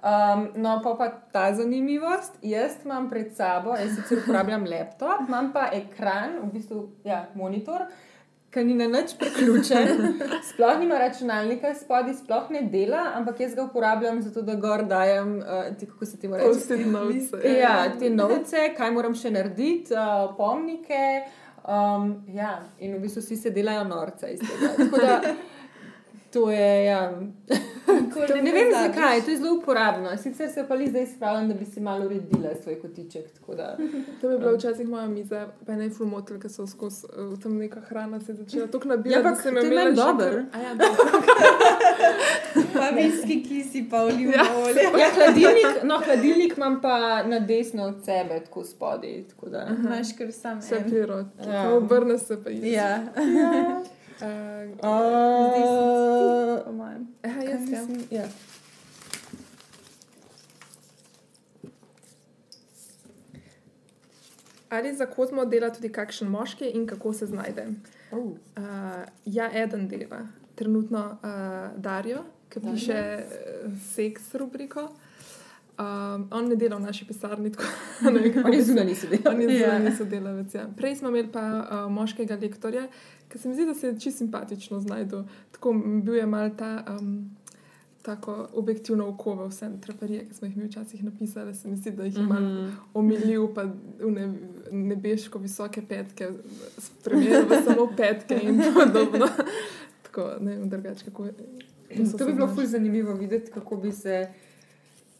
[0.00, 2.38] Um, no, pa pa ta zanimivost.
[2.42, 7.84] Jaz imam pred sabo, jaz sicer uporabljam laptop, imam pa ekran, v bistvu ja, monitor,
[8.50, 10.16] ki ni na nič priključen,
[10.48, 15.36] sploh nima računalnika, spodaj sploh ne dela, ampak jaz ga uporabljam zato, da gor dajem,
[15.38, 16.56] uh, ti, kako se ti mora reči.
[16.56, 17.30] Post-it notes.
[17.60, 21.04] Ja, te novce, kaj moram še narediti, uh, pomnike.
[21.60, 24.72] Um, ja, in v bistvu vsi se delajo norca iz tega.
[24.78, 25.34] Tako da,
[26.32, 27.12] To je, ja.
[27.86, 28.86] To ne vem pozabiš.
[28.86, 30.16] zakaj, to je zelo uporabno.
[30.16, 33.30] Sicer se pa li zdaj spravljam, da bi si malo uredila svoj kotiček.
[33.30, 33.76] tako Da...
[34.20, 37.80] To bi bila včasih moja miza, pa ne fulmotil, ker so skozi uh, tam neka
[37.80, 39.18] hrana se začela tako Ja, nabirati.
[39.18, 40.26] ampak da sem to je dobro.
[40.26, 40.74] Ja.
[42.72, 44.44] Pa viski kisi, pa olivno Ja.
[44.58, 44.80] olje.
[44.98, 49.24] Ja, hladilnik, no, hladilnik imam pa na desno od sebe, tako spodaj.
[49.24, 49.66] Tako da.
[49.78, 51.26] Imaš kar sam Vse prirod.
[51.40, 51.52] Ja.
[51.54, 51.70] Ja.
[51.70, 52.72] Obrne se pa jih.
[52.72, 52.98] Ja,
[54.20, 54.26] Uh,
[54.82, 57.06] Uh, po mojem.
[57.22, 57.86] aha, jaz ja.
[58.10, 58.28] ja.
[64.68, 67.66] Ali za kozmo dela tudi kakšen moški in kako se znajde?
[68.12, 68.18] Oh.
[68.18, 68.34] Uh,
[69.24, 74.88] ja, eden dela, trenutno uh, Darijo, ki piše uh, seks rubriko.
[75.80, 77.64] Um, on ne dela v naši pisarni, tako
[78.02, 78.10] da
[78.50, 79.50] ne zunanji sodelavec.
[79.50, 79.96] Je Ja.
[79.96, 80.54] sodelavec.
[80.54, 80.66] Ja.
[80.76, 82.88] Prej smo imeli pa uh, moškega lektorja,
[83.28, 85.22] ki se mi zdi, da se je čisto simpatično znašel.
[85.50, 86.72] Tako bil je mal ta.
[86.90, 87.30] Um,
[88.02, 91.90] Tako objektivno oko v vse traparije, ki smo jih mi včasih napisali, se mi zdi,
[91.92, 92.70] da jih je malo Mhm.
[92.94, 93.62] omilil, pa
[93.98, 94.24] v ne,
[94.72, 96.30] nebeško visoke petke,
[96.78, 99.28] spremenil v samo petke in podobno.
[100.02, 101.32] Tako, ne vem, drugače kako je.
[102.06, 104.28] so To bi bilo ful zanimivo videti, kako bi se.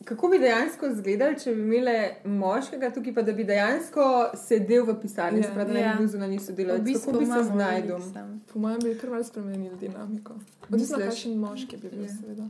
[0.04, 4.04] Kako bi dejansko izgledali, če bi imeli moškega tukaj, pa da bi dejansko
[4.38, 5.48] sedel v pisarni, Ja.
[5.48, 5.56] yeah.
[5.56, 5.92] da ne Ja.
[5.92, 6.80] bi bil zunanji sodelavec?
[6.80, 7.98] V bistvu Kako bi se znašel?
[8.46, 10.34] Po mojem, bi kar malo spremenili dinamiko.
[10.64, 11.06] Odvisno, Misliš?
[11.06, 12.08] kakšen moški bi bil, Ja.
[12.10, 12.48] seveda.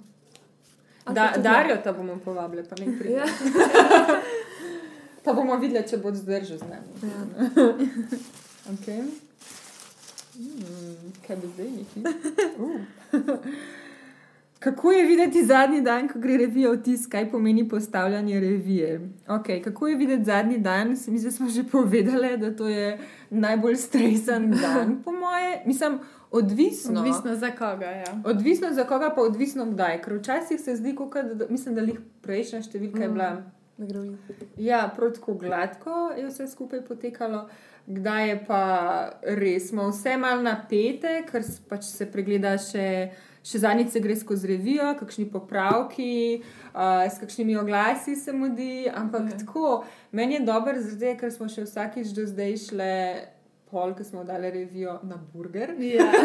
[1.05, 3.15] A, Da, Darijo ta bomo povabili, pa ne pride.
[3.15, 3.25] Ja.
[5.25, 6.93] Pa bomo videli, če bo zdržal z nami.
[7.05, 7.21] Ja.
[8.71, 9.03] Okay.
[10.33, 10.95] Hmm,
[11.27, 12.01] kaj bi zdaj neki?
[12.59, 12.81] Uh.
[14.61, 19.01] Kako je videti zadnji dan, ko gre revija v tisk, kaj pomeni postavljanje revije?
[19.27, 20.97] Okay, kako je videti zadnji dan?
[20.97, 22.99] Se Mi zdaj smo že povedali, da to je
[23.31, 25.63] najbolj stresen dan, po moje.
[25.67, 25.99] Mislim,
[26.31, 27.01] odvisno.
[27.01, 27.87] Odvisno za koga.
[27.87, 28.21] Ja.
[28.25, 30.03] Odvisno za koga, pa odvisno kdaj.
[30.03, 33.13] Ker včasih se zdi, kot da, mislim, da jih prejšnja številka je Mm.
[33.13, 33.43] bila.
[33.79, 34.17] Gre v
[34.57, 37.49] Ja, prav tako gladko je vse skupaj potekalo,
[37.87, 38.63] kdaj je pa
[39.23, 43.11] res smo vse malo napete, ker pač se pregleda še.
[43.47, 46.43] Še zadnjič se gre skozi revijo, kakšni popravki,
[46.75, 49.27] uh, s kakšnimi oglasi se mudi, ampak Ja.
[49.29, 49.39] yeah.
[49.39, 52.95] tako, meni je dobro, zdaj, ker smo še vsakič do zdaj šle,
[53.71, 55.75] pol, ki smo dali revijo na burger.
[55.79, 56.11] Ja.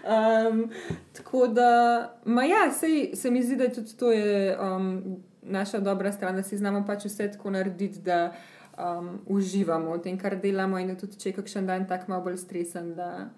[0.00, 0.70] Um,
[1.12, 5.78] tako da, ma ja, sej, se mi zdi, da je tudi to je, um, naša
[5.78, 8.32] dobra stran, da si znamo pač vse tako narediti, da
[8.78, 12.24] um, uživamo v tem, kar delamo, in da tudi če je kakšen dan tak malo
[12.24, 12.94] bolj stresen.
[12.96, 13.28] Da,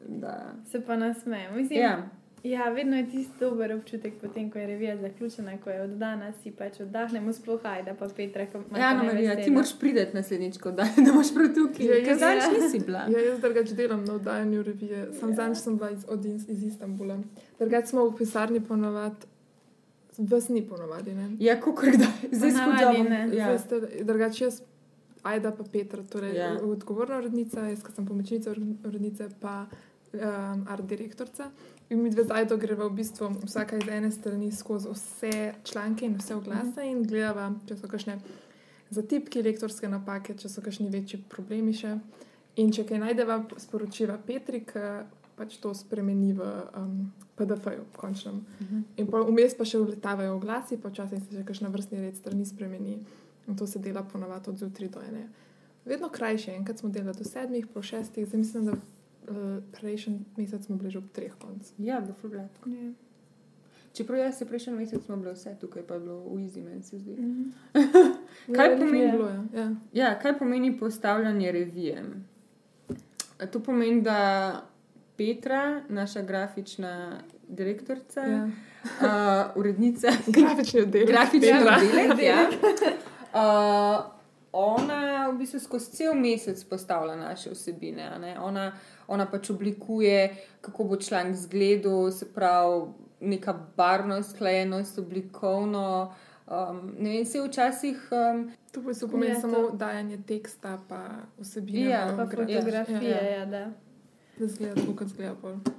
[0.00, 1.56] da, Se pa nasmejemo.
[1.56, 2.08] Mislim, ja,
[2.44, 6.50] Ja, vedno je tisti dober občutek, potem ko je revija zaključena, ko je oddana, si
[6.50, 8.46] pač oddahnemo, sploh ajda, pa Petra,
[8.78, 10.70] ja no, Marija, ti moraš priti naslednjič, da,
[11.06, 11.86] da boš prav tukaj.
[11.86, 12.44] Ja, Ja, jaz- zdaj Ja.
[12.54, 12.98] nisi bila.
[13.00, 15.08] Ja, jaz drugače delam na oddajanju revije.
[15.12, 15.34] Sam Ja.
[15.34, 17.18] zadnjič sem bila iz, od, iz, Istanbula.
[17.58, 19.26] Drugače smo v pisarni ponovadi,
[20.18, 21.14] vas ni ponovadi.
[21.14, 21.30] Ne?
[21.40, 23.04] Ja, kako kdaj, zdaj skušam.
[23.04, 23.28] ne.
[23.32, 23.58] Ja.
[24.02, 24.62] Drugače jaz,
[25.26, 26.52] Ajda pa Petra, torej Ja.
[26.54, 26.70] yeah.
[26.70, 29.66] odgovorna urednica, jaz, sem pomočnica ur- urednice, pa
[30.14, 31.50] um, art direktorica.
[31.90, 36.06] In mi dve z Ajdo greva v bistvu vsaka iz ene strani skozi vse članke
[36.06, 38.18] in vse oglase in gledava, če so kakšne
[38.90, 41.98] zatipki, lektorske napake, če so kakšni večji problemi še.
[42.56, 44.82] In če kaj najdeva, sporočiva Petri, ki
[45.36, 46.40] pač to spremeni v
[46.80, 48.40] um, PDF-ju, končnem.
[48.60, 48.84] Mhm.
[48.96, 52.46] In pa vmes pa še uletavajo oglasi, pa včasih se še kakšna vrstni red strani
[52.48, 52.98] spremeni.
[53.48, 55.28] In to se dela ponavadi od zjutraj do ene.
[55.84, 59.36] Vedno krajše, enkrat smo delali do sedmih, po šestih, zdaj mislim, da uh,
[59.72, 61.72] prejšnji mesec smo bili že ob treh konc.
[61.78, 62.70] Ja, bo ful gladko.
[62.70, 62.92] Ja.
[63.94, 66.82] Čeprav jaz se prejšnji mesec smo bili vse tukaj, pa je bilo v Easy, meni
[66.82, 67.12] se zdi.
[67.12, 67.42] Mhm.
[68.54, 69.44] Kaj veliko pomeni- ni bilo, ja.
[69.54, 69.74] ja.
[69.94, 72.04] Ja, kaj pomeni postavljanje revije?
[73.46, 74.62] To pomeni, da
[75.16, 78.28] Petra, naša grafična direktorica, ja.
[78.28, 78.50] ja.
[79.46, 81.08] uh, urednica, Grafični oddelek.
[81.08, 82.48] grafični oddelek, ja,
[83.36, 84.04] uh,
[84.52, 88.02] ona v bistvu skozi cel mesec postavlja naše vsebine.
[88.04, 88.36] a ne.
[88.40, 88.72] Ona,
[89.08, 92.86] ona pač oblikuje, kako bo članek izgledal, se pravi,
[93.20, 96.12] neka barvna usklajenost, oblikovno.
[96.46, 98.08] Um, ne vem, se včasih.
[98.12, 101.00] Um, To pa se pomeni Ja, samo to- dajanje teksta, pa
[101.38, 101.80] vsebine.
[101.82, 103.44] Ja, Pa gra- fotografije, Ja, ja, ja.
[103.46, 103.70] da.
[104.38, 105.34] Da zgleda tako, kot zgleda.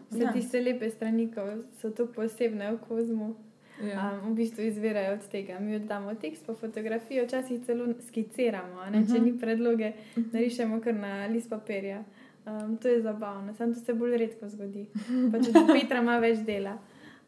[0.09, 0.31] Vse Ja.
[0.33, 1.41] tiste lepe strani, ko
[1.73, 3.35] so tako posebne v kozmu,
[3.83, 4.19] Ja.
[4.23, 5.59] um, v bistvu izvirajo od tega.
[5.59, 9.03] Mi oddamo tekst, pa fotografijo, včasih celo skiciramo, a ne?
[9.05, 9.23] če Mhm.
[9.23, 12.03] ni predloge, narišemo kar na list papirja.
[12.45, 14.85] Um, to je zabavno, samo to se bolj redko zgodi.
[15.31, 16.77] Pa tudi Petra ima več dela.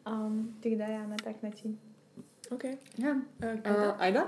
[0.06, 1.76] Um, tako da ja, na tak način.
[2.50, 2.76] Okay.
[2.96, 3.12] ja.
[3.38, 4.26] Uh, uh, Ajda?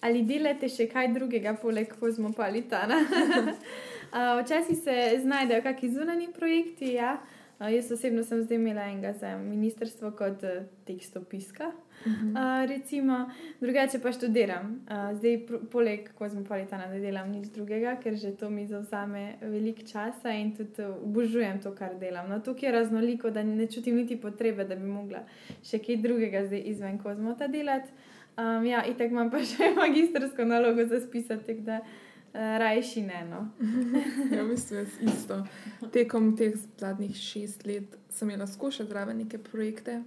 [0.00, 2.96] Ali delate še kaj drugega poleg kozmopolitana?
[2.96, 6.94] Uh, včasih se znajdejo kakšni zunani projekti.
[6.94, 7.12] Ja.
[7.14, 11.72] Uh, jaz osebno sem zdaj imela enega za ministrstvo kot uh, tekstopiska.
[12.06, 12.30] Uh -huh.
[12.30, 14.84] uh, recimo, drugače pa študiram.
[14.88, 20.30] Uh, zdaj, poleg kozmopolitana, ne delam nič drugega, ker že to mi zauzame veliko časa
[20.32, 22.28] in tudi obožujem to, kar delam.
[22.28, 25.18] No, tukaj je raznoliko, da ne čutim niti potrebe, da bi mogla
[25.62, 27.90] še kaj drugega zdaj izven kozmota delati.
[28.38, 31.86] Um, ja, in tako imam pa še magistrsko nalogo za spisati, da uh,
[32.32, 33.24] rajši ne.
[33.30, 33.48] No.
[34.36, 35.44] ja, v bistvu je isto.
[35.92, 40.02] Tekom teh zadnjih šest let sem imela skušati zraven neke projekte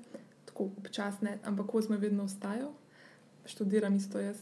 [0.54, 2.72] tako občasne, ampak ko smo vedno ostajali,
[3.46, 4.38] študiram isto jaz.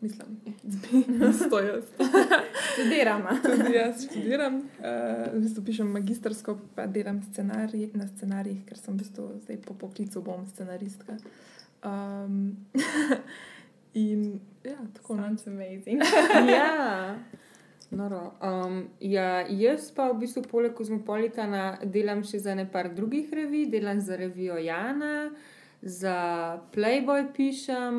[0.00, 0.40] Mislim,
[1.30, 1.84] isto jaz.
[2.72, 3.22] Študiram.
[3.42, 8.94] Tudi jaz študiram, uh, v bistvu pišem magistrsko, pa delam scenarij, na scenarijih, ker sem
[8.94, 11.18] v bistvu zdaj po poklicu bom scenaristka.
[11.84, 12.56] Um,
[13.94, 16.02] in ja, tako Sounds amazing.
[16.56, 17.16] ja.
[17.90, 18.32] Noro.
[18.42, 23.98] Um, ja, jaz pa v bistvu poleg Kozmopolitana delam še za nekaj drugih revij, delam
[24.00, 25.30] za revijo Jana,
[25.82, 27.96] za Playboy pišem,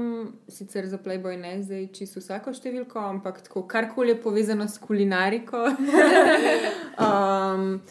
[0.47, 5.65] sicer za Playboy ne zdaj čisto vsako številko, ampak tako karkoli je povezano s kulinariko.
[7.07, 7.81] um,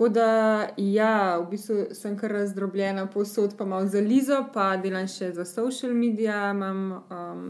[0.00, 5.04] tako da, ja, v bistvu sem kar razdrobljena, posod pa malo za Lizo, pa delam
[5.04, 6.78] še za social media, imam
[7.10, 7.42] um,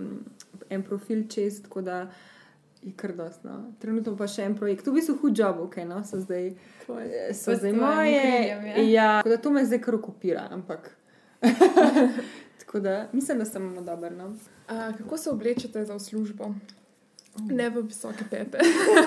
[0.66, 2.00] en profil čez, tako da
[2.82, 3.60] je kar dostno.
[3.78, 6.50] Trenutno pa še en projekt, v bistvu hud job, ok, no, so zdaj,
[7.38, 8.18] so zdaj moje.
[8.18, 10.90] Krijem, ja, ja da to me zdaj kar okupira, ampak.
[12.64, 14.18] tako da mislim, da sem dober.
[14.18, 14.32] No.
[14.66, 16.50] A, kako se oblečete za službo?
[17.38, 18.58] Ne v visoke pepe.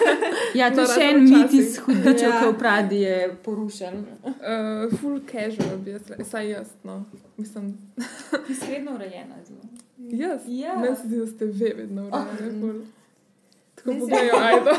[0.59, 2.39] ja, to je še en mit iz hudičev, ja.
[2.39, 3.99] ki v Pradi je porušen.
[4.23, 7.03] Uh, full casual, bi jaz, saj jaz, no.
[7.37, 7.73] Mislim.
[8.47, 9.67] Sredno urejena zelo.
[9.97, 10.47] Jaz?
[10.47, 10.79] Ja.
[10.79, 12.69] Meni se zdi, da ste ve vedno urejeni.
[12.69, 12.81] Oh.
[13.75, 14.71] Tako pogledajo, ajdo.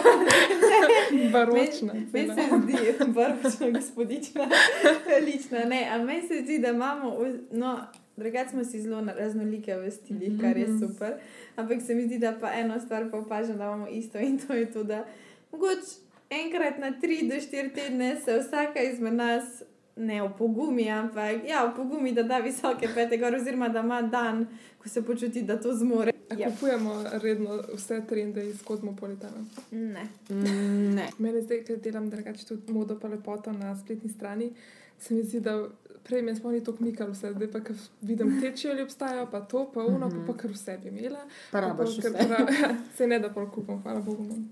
[1.32, 1.92] Baročna.
[2.12, 4.48] Meni se zdi, baročna, gospodična,
[5.26, 5.64] lična.
[5.68, 7.16] Ne, a meni se zdi, da imamo,
[7.50, 7.78] no,
[8.16, 11.14] drugače smo si zelo raznolike v stilih, kar je super.
[11.56, 14.54] Ampak se mi zdi, da pa eno stvar pa opažam, da imamo isto in to
[14.54, 15.04] je to, da
[15.52, 19.62] mogoče enkrat na tri do štiri tedne se vsaka izmed nas
[19.96, 24.46] ne opogumi, ampak ja, opogumi, da da visoke pete, gor, oziroma da ima dan,
[24.82, 26.12] ko se počuti, da to zmore.
[26.38, 26.50] Ja.
[26.50, 29.44] Kupujemo redno vse trende iz kozmopolitana.
[29.70, 30.06] Ne.
[30.30, 31.08] Mm, ne.
[31.18, 34.50] Mene zdaj, ker delam drugače tudi modo pa lepoto na spletni strani,
[34.98, 35.68] se mi zdi, da
[36.04, 37.60] prej mi smo ni to kmikali vse, zdaj pa
[38.02, 40.26] vidim teče ali obstajajo, pa to, pa uno, mm -hmm.
[40.26, 41.20] pa, pa kar vse bi imela.
[41.52, 42.12] Pa rabaš vse.
[42.12, 42.46] Pra,
[42.96, 44.50] se ne da pa kupam, hvala Bogu, imam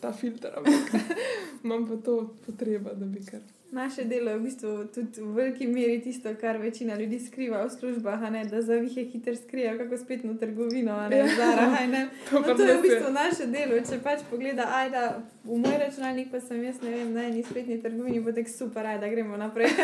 [0.00, 1.02] ta filter, ampak
[1.64, 3.40] imam pa to potreba, da bi kar.
[3.74, 7.70] Naše delo je v bistvu tudi v veliki meri tisto, kar večina ljudi skriva v
[7.70, 11.26] službah, ne, da za vihe hitro skrijejo, kako spet na trgovino, ne ja.
[11.36, 11.86] zara.
[11.86, 12.08] Ne.
[12.30, 13.80] To, no, to je v bistvu naše delo.
[13.90, 15.02] Če pač pogleda, ajda,
[15.44, 18.86] v moj računalnik pa sem jaz, ne vem, na eni spletni trgovini, bo tek super,
[18.86, 19.74] ajda, gremo naprej.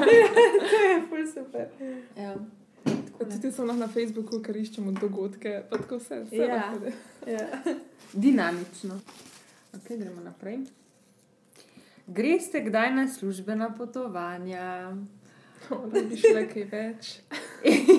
[0.70, 1.68] to je ful super.
[2.16, 2.32] Ja.
[3.20, 6.24] Tudi so na Facebooku, ker iščemo dogodke, pa tako vse.
[6.24, 6.72] vse ja.
[7.28, 7.46] ja.
[8.12, 8.96] Dinamično.
[9.76, 10.64] Ok, gremo naprej.
[12.06, 14.96] Greste kdaj na službena potovanja?
[15.70, 17.08] Da bi šli kaj več.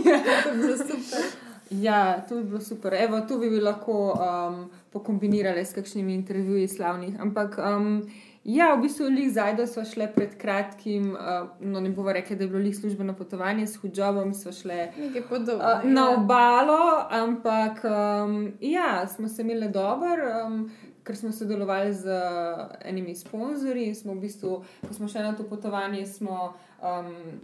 [0.06, 1.26] ja, to bi bilo super.
[1.70, 2.94] Ja, to bi bilo super.
[2.94, 7.20] Evo, to bi lahko um, pokombinirali s kakšnimi intervjuji slavnih.
[7.20, 8.08] Ampak, um,
[8.44, 12.40] ja, v bistvu, lih zdaj, da smo šli pred kratkim, uh, no ne bomo rekli,
[12.40, 18.54] da je bilo lih službeno potovanje s hudžobom, smo šli uh, na obalo, ampak um,
[18.62, 20.32] ja, smo se imeli dobro.
[20.46, 20.70] Um,
[21.08, 25.48] ker smo sodelovali z uh, enimi sponzorji smo v bistvu, ko smo šli na to
[25.48, 27.40] potovanje, smo um,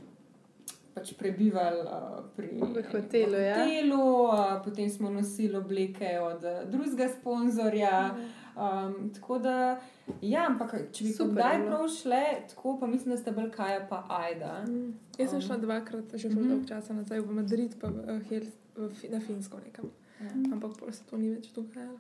[0.93, 2.59] pač prebivali uh, pri
[2.91, 3.39] hotelu.
[3.39, 3.55] Ja.
[3.63, 8.15] hotelu uh, potem smo nosili obleke od uh, drugega sponzorja.
[8.53, 9.79] Um, tako da,
[10.21, 12.21] ja, ampak če bi se kdaj prav šle,
[12.51, 14.59] tako pa mislim, da ste bolj kaj pa ajda.
[14.67, 14.91] Mm.
[15.17, 15.45] Jaz sem um.
[15.47, 16.49] šla dvakrat, že zelo mm -hmm.
[16.49, 18.41] dolgo časa nazaj v Madrid, pa v, v,
[18.75, 19.89] v, na Finsko nekam.
[20.21, 20.53] Mm.
[20.53, 21.97] Ampak pa se to ni več dogajalo.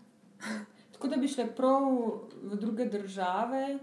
[1.03, 1.81] Tako da bi šle prav
[2.43, 3.79] v druge države,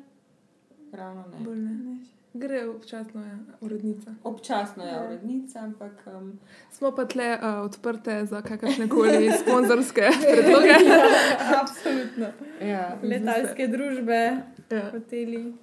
[0.92, 1.64] ravno ne.
[1.64, 1.96] ne.
[2.32, 4.14] Gre občasno, je urednica.
[4.24, 5.04] Občasno je ja.
[5.06, 5.92] urednica, ampak.
[6.06, 6.38] Um...
[6.72, 10.68] Smo pa tle uh, odprte za kakršne koli sponzorske predloge.
[10.68, 11.04] ja,
[11.62, 12.26] absolutno.
[12.60, 12.98] Ja.
[13.02, 14.36] Letalske družbe,
[14.70, 14.90] ja.
[14.90, 15.54] hoteli.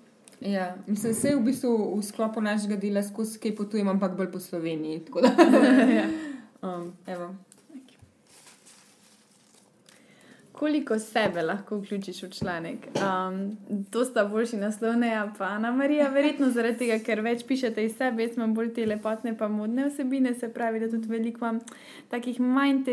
[0.42, 4.32] Ja, mislim, da se v bistvu v sklopu našega dela skozi kaj potujemo, ampak bolj
[4.32, 5.06] po Sloveniji.
[5.98, 6.06] ja.
[6.62, 6.94] um,
[10.60, 12.88] koliko sebe lahko vključiš v članek.
[12.96, 13.58] Um,
[13.92, 18.26] to sta boljši naslovne, pa Ana Marija, verjetno zaradi tega, ker več pišete iz sebe,
[18.26, 21.60] jaz imam bolj te lepotne, pa modne vsebine, se pravi, da tudi veliko imam
[22.10, 22.84] takih manj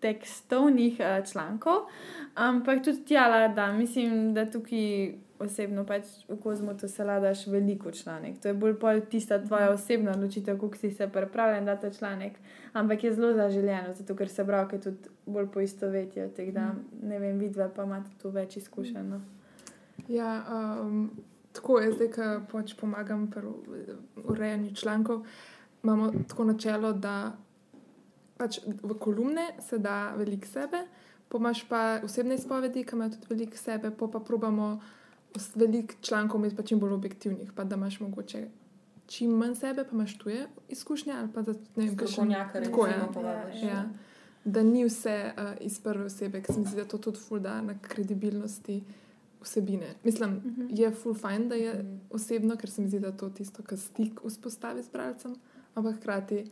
[0.00, 1.90] tekstovnih uh, člankov,
[2.34, 8.40] ampak tudi tjala, da mislim, da tukaj osebno pač v kozmotu se ladaš veliko članek.
[8.42, 12.38] To je bolj tista tvoja osebna odločitev, kako si se pripravljen da ta članek,
[12.72, 17.70] ampak je zelo zaželjeno, zato ker se bralke tudi bolj poistovetijo, da ne vem, vidve
[17.74, 19.08] pa imate tu več izkušenj.
[19.08, 19.20] No.
[20.08, 20.44] Ja,
[20.82, 21.10] um,
[21.52, 23.48] tako je zdaj, ko pač pomagam pri
[24.24, 25.26] urejanju člankov.
[25.82, 27.32] Imamo tako načelo, da
[28.36, 30.84] pač v kolumne se da veliko sebe,
[31.28, 34.80] pomaž pa osebne izpovedi, ki imajo tudi veliko sebe, pa pa probamo
[35.54, 38.48] veliko člankov imeti pa čim bolj objektivnih, pa da imaš mogoče
[39.06, 41.86] čim manj sebe, pa imaš tuje izkušnje ali pa da ne
[42.56, 42.64] vem.
[42.64, 42.94] Tako je.
[43.62, 43.88] Ja.
[44.44, 47.60] Da ni vse uh, iz prve osebe, ker se mi zdi, da to tudi fulda
[47.62, 48.82] na kredibilnosti
[49.42, 49.94] vsebine.
[50.04, 50.62] Mislim, uh mhm.
[50.62, 50.80] -huh.
[50.80, 51.88] je full fine, da je uh mhm.
[51.88, 51.98] -huh.
[52.10, 55.34] osebno, ker se mi zdi, da to tisto, kar stik vzpostavi z bralcem,
[55.74, 56.50] ampak hkrati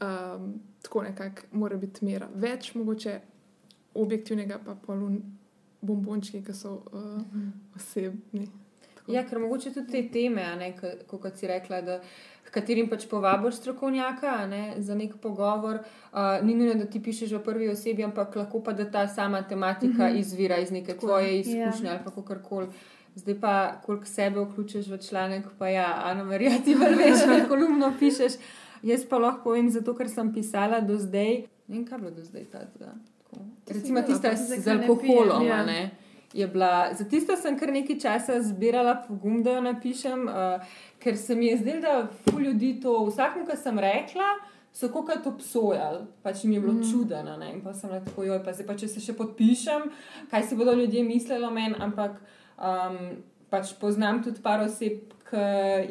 [0.00, 2.28] um, tako nekako mora biti mera.
[2.34, 3.20] Več mogoče
[3.94, 5.22] objektivnega, pa polun
[5.80, 7.50] bombončki, ki so uh, uh -huh.
[7.76, 8.48] osebni.
[8.94, 9.12] Tako.
[9.12, 10.74] Ja, ker mogoče tudi te teme,
[11.06, 12.00] kot si rekla, da,
[12.50, 15.78] katerim pač povabiš strokovnjaka ne, za nek pogovor,
[16.12, 19.42] uh, ni nujno, da ti pišeš v prvi osebi, ampak lahko pa da ta sama
[19.42, 20.14] tematika mhm.
[20.14, 20.20] -huh.
[20.20, 21.06] izvira iz neke tako.
[21.06, 21.90] tvoje izkušnje yeah.
[21.90, 22.66] ali kako koli.
[23.14, 27.92] Zdaj pa, koliko sebe vključiš v članek, pa ja, Ana Marija, ti veš, kaj kolumno
[27.98, 28.32] pišeš.
[28.82, 31.42] Jaz pa lahko povem, zato ker sem pisala do zdaj.
[31.68, 32.44] Ne vem, kaj je bilo do zdaj.
[32.44, 32.94] Ta, ta.
[33.68, 35.46] Recimo tista z alkoholom.
[35.46, 36.46] Ja.
[36.46, 40.62] Bila, za tisto sem kar nekaj časa zbirala pogum, da jo napišem, uh,
[41.02, 44.28] ker se mi je zdelo, da fu ljudi to, vsakmu, kar sem rekla,
[44.72, 46.86] so kot obsojali, pač mi je bilo mm.
[46.90, 47.34] čudno.
[47.50, 49.90] In pa sem rekla, joj, pa zdaj pa če se še podpišem,
[50.30, 52.20] kaj si bodo ljudje mislili o meni, ampak
[52.54, 53.00] um,
[53.50, 55.42] pač poznam tudi par oseb, ki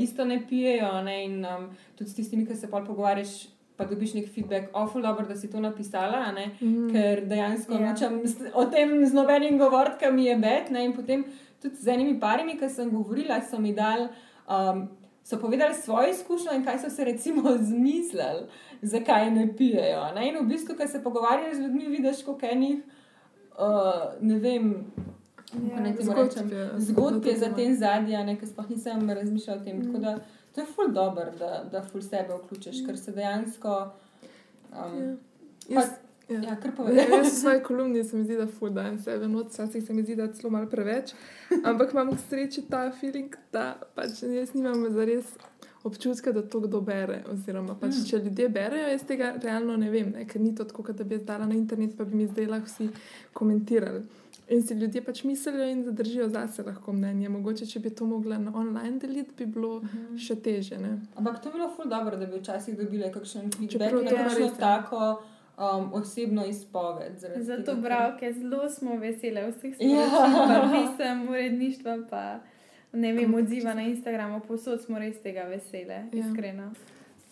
[0.03, 1.23] isto ne pijejo ne?
[1.25, 1.69] in um,
[1.99, 3.49] tudi s tistimi, ki se pa pogovarjaš
[3.79, 6.89] pa dobiš nek feedback, ofel dobro, da si to napisala, mm.
[6.91, 7.85] ker dejansko yeah.
[7.85, 7.91] Ja.
[7.93, 10.71] nočem o tem z nobenim govoriti, kam je bed.
[10.75, 10.83] Ne?
[10.89, 11.23] In potem
[11.63, 14.09] tudi z enimi parimi, ki sem govorila, so mi dal.
[14.47, 14.89] Um,
[15.29, 18.47] So povedali svoje izkušnje in kaj so se recimo zmislili,
[18.81, 20.07] zakaj ne pijejo.
[20.15, 20.29] Ne?
[20.29, 22.79] In v bistvu, ko se pogovarjaš z ljudmi, vidiš, kako enih,
[23.59, 24.73] uh, ne vem,
[25.51, 29.77] kako naj ti rečem, zgodbe za tem zadnje, ki sploh nisem razmišljal o tem.
[29.77, 29.85] Mm.
[29.85, 30.17] Tako da
[30.59, 33.91] to je ful dobro, da, da ful sebe vključiš, ker se dejansko.
[34.71, 35.17] Um,
[35.69, 35.81] ja.
[35.81, 35.87] Ja.
[36.29, 39.43] Ja, ja, jaz v svoji kolumni se mi zdi, da ful da en sebe, no,
[39.43, 41.15] včasih se mi zdi, da je celo malo preveč,
[41.65, 45.31] ampak imam k sreči ta feeling, da pač jaz nimam zares
[45.83, 47.23] občutka, da to kdo bere.
[47.33, 48.05] Oziroma, pač, mm.
[48.11, 51.17] če ljudje berejo, jaz tega realno ne vem, ne, ker ni to tako, da bi
[51.17, 52.91] jaz dala na internet, pa bi mi zdaj lahko vsi
[53.33, 54.03] komentirali.
[54.49, 57.29] In si ljudje pač mislijo in zadržijo zase lahko mnenje.
[57.29, 59.97] Mogoče, če bi to mogla na online deliti, bi bilo uh mhm.
[59.97, 60.27] -huh.
[60.27, 60.77] še teže.
[60.77, 60.99] Ne?
[61.15, 64.57] Ampak to bi bilo ful dobro, da bi včasih dobili kakšen feedback, ki je res
[64.59, 65.21] tako.
[65.59, 67.19] Um, osebno izpoved.
[67.35, 70.69] Zato, bravke, zelo smo veseli vseh stvari, ja.
[70.71, 72.39] pisem, uredništva, pa
[72.93, 76.05] ne vem, odziva na Instagramu, posod smo res tega veseli, ja.
[76.13, 76.71] iskreno.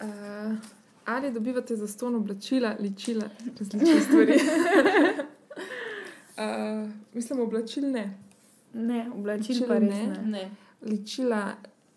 [0.02, 0.58] Uh,
[1.06, 4.40] ali dobivate za ston oblačila, ličila, različne stvari?
[6.38, 8.18] Uh, mislim, oblačil ne.
[8.74, 10.08] Ne, oblačil pa ne.
[10.08, 10.22] ne.
[10.26, 10.52] ne.
[10.82, 11.56] Ličila,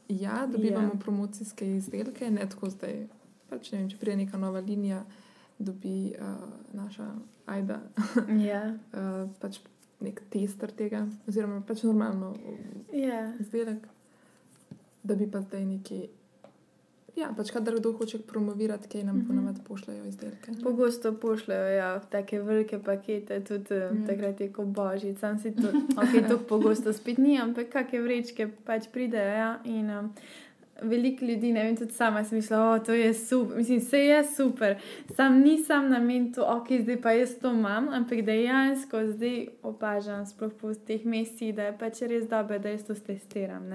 [0.09, 1.01] ja, dobivamo ja.
[1.01, 3.07] promocijske izdelke, ne tako zdaj.
[3.51, 5.03] Pač, ne vem, če prije neka nova linija,
[5.59, 7.11] dobi uh, naša
[7.47, 7.81] Aida.
[8.51, 8.63] ja.
[8.93, 9.61] uh, pač
[10.01, 12.33] nek tester tega, oziroma pač normalno
[12.97, 13.35] ja.
[13.41, 13.85] izdelek,
[15.03, 16.01] da bi pa zdaj neki
[17.17, 19.27] Ja, pač kadar kdo hoče promovirati, kaj nam mm -hmm.
[19.27, 20.53] ponovadi pošljajo izdelke.
[20.63, 24.07] Pogosto pošljajo ja, take velike pakete, tudi mm.
[24.07, 25.19] takrat je kot božič.
[25.19, 25.69] Sam si to,
[26.03, 29.31] ok, to pogosto spet ni, ampak kakšne vrečke pač pridejo.
[29.31, 30.13] Ja, in, um,
[30.83, 34.77] veliko ljudi, ne vem, tudi sama sem mislila, da je super, mislim, vse je super.
[35.15, 40.53] Sam nisem na mentu, ok, zdaj pa jaz to imam, ampak dejansko zdaj opažam, sploh
[40.61, 43.69] po teh mesecih, da je pač res dobro, da jaz to testiram.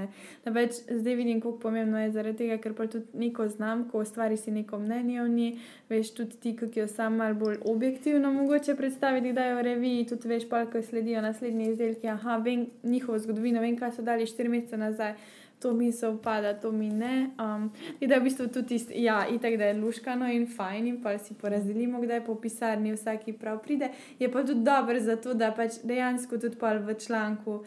[0.45, 4.01] Da pač zdaj vidim, kako pomembno je zaradi tega, ker pa tudi neko znam, ko
[4.01, 5.55] ustvari si neko mnenje o njej,
[5.89, 10.05] veš tudi ti, ki jo sam malo bolj objektivno mogoče predstaviti, da je v reviji,
[10.09, 14.25] tudi veš pa, ko sledijo naslednji izdelki, aha, vem njihovo zgodovino, vem, kaj so dali
[14.27, 15.15] štiri mesece nazaj
[15.59, 17.29] to mi se upada, to mi ne.
[17.39, 19.25] Um, in da je v bistvu tudi tisto, ja,
[19.57, 23.89] da je luškano in fajn, in pa si porazdelimo, kdaj po pisarni vsaki prav pride.
[24.19, 27.63] Je pa tudi dobro zato, da pač dejansko tudi pa v članku.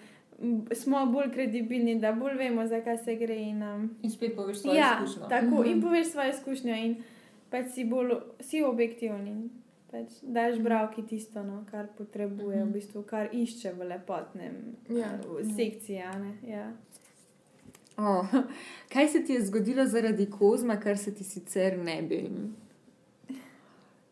[0.72, 3.34] Smo bolj kredibilni, da bolj vemo, zakaj se gre.
[3.34, 5.28] In, um, in spet poveš svoje ja, izkušnje.
[5.28, 5.72] Tako, mm -hmm.
[5.72, 6.97] in poveš svoje izkušnje, in
[7.51, 9.49] pač si bolj si objektivni.
[9.91, 10.64] Pač daš mhm.
[10.64, 12.70] bralki tisto, no, kar potrebuje, mm -hmm.
[12.70, 14.55] v bistvu, kar išče v lepotnem
[14.89, 15.18] ja.
[15.30, 15.97] uh, sekciji.
[16.47, 16.72] Ja.
[17.99, 18.26] Oh,
[18.92, 22.20] kaj se ti je zgodilo zaradi kozma, kar se ti sicer ne bi?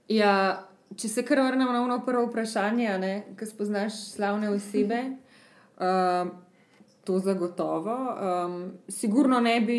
[0.08, 0.66] Ja,
[0.96, 5.02] če se kar vrnemo na ono prvo vprašanje, ki spoznaš slavne osebe,
[5.78, 6.32] uh,
[7.06, 7.94] to zagotovo.
[7.94, 9.78] Um, sigurno ne bi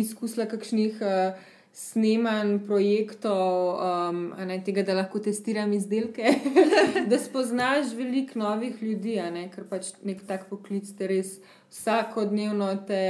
[0.00, 1.02] izkusila kakšnih.
[1.02, 6.36] Uh, snemanj projektov, um, ne, tega, da lahko testiram izdelke,
[7.10, 11.40] da spoznaš veliko novih ljudi, ne, ker pač nek tak poklic te res
[11.74, 13.00] vsakodnevno te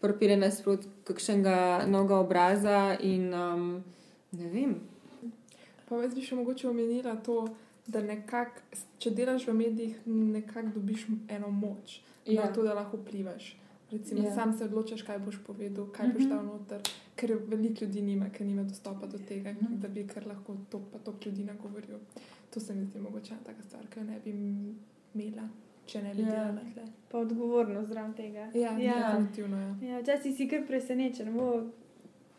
[0.00, 3.68] propire nasprot kakšnega novega obraza in um,
[4.32, 4.74] ne vem.
[5.86, 7.42] Pa jaz bi še mogoče omenila to,
[7.86, 8.62] da nekak,
[8.98, 12.40] če delaš v medijih, nekako dobiš eno moč ja.
[12.40, 13.52] na to, da lahko vplivaš.
[13.90, 14.26] Recimo, yeah.
[14.26, 14.34] Ja.
[14.34, 16.14] sam se odločiš, kaj boš povedal, kaj mm -hmm.
[16.14, 16.30] boš mhm.
[16.30, 16.80] dal noter,
[17.16, 19.78] ker veliko ljudi nima, ker nima dostopa do tega, mm -hmm.
[19.78, 21.98] da bi kar lahko to pa to ljudi nagovoril.
[22.54, 24.30] To se mi zdi mogoče ena taka stvar, ki jo ne bi
[25.14, 25.48] imela.
[25.86, 26.22] Če ne bi.
[26.22, 26.30] Ja.
[26.30, 26.82] delala tle.
[27.10, 28.50] Pa odgovornost zraven tega.
[28.54, 29.12] Ja, ja.
[29.12, 29.56] definitivno.
[29.56, 29.88] Ja.
[29.88, 31.70] Ja, Včasih si kar presenečen, bo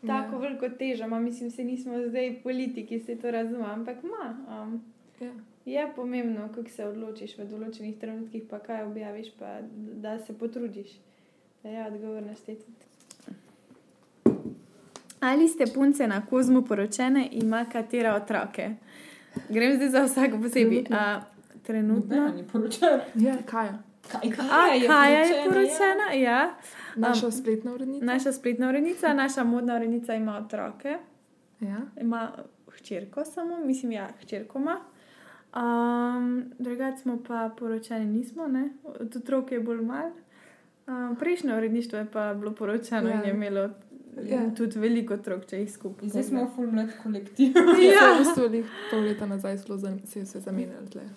[0.06, 0.38] tako ja.
[0.38, 4.36] veliko teža, ma mislim, se nismo zdaj politiki, se to razumem, ampak ma.
[4.62, 4.82] Um,
[5.20, 5.32] ja.
[5.64, 10.98] Je pomembno, kako se odločiš v določenih trenutkih, pa kaj objaviš, pa da se potrudiš.
[11.62, 12.88] Ja, odgovornost je tudi.
[15.20, 18.70] Ali ste punce na kozmu poročene in ima katera otroke?
[19.48, 20.84] Grem zdaj za vsako posebej.
[21.62, 22.16] Trenutno.
[22.16, 23.00] Ne, poročena.
[23.14, 23.68] Ja, kaj?
[24.12, 26.12] Kaj, kaj, je, kaj je poročena?
[26.12, 26.20] Ja.
[26.20, 26.54] Ja.
[26.96, 28.04] Naša spletna urednica.
[28.04, 30.96] Naša spletna urednica, naša modna urednica ima otroke.
[31.60, 31.80] Ja.
[32.00, 32.32] Ima
[32.68, 34.80] hčerko samo, mislim, ja, hčerko ima.
[35.56, 38.70] Um, Drugače smo pa poročeni, nismo, ne?
[38.84, 40.10] od otroke je bolj malo.
[40.88, 43.14] Um, prejšnje uredništvo je pa bilo poročano ja.
[43.14, 43.68] in je imelo
[44.24, 44.50] ja.
[44.56, 46.08] tudi veliko otrok, če jih skupaj.
[46.08, 47.56] Zdaj smo v mlad kolektiv.
[47.92, 50.86] ja, v bistvu pol leta nazaj se je vse zamenjalo.
[50.94, 51.08] Ja.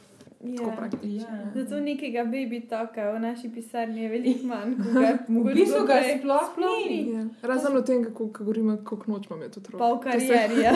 [0.44, 1.52] Ja.
[1.56, 4.74] Zato nekega baby toka v naši pisarni je veliko manj.
[5.46, 7.14] V bistvu ga sploh, sploh ni.
[7.14, 7.26] Ja.
[7.42, 9.80] Razen o tem, kako govorimo, kako noč imamo to otrok.
[9.80, 10.62] Pa v karieri.
[10.62, 10.74] Ja.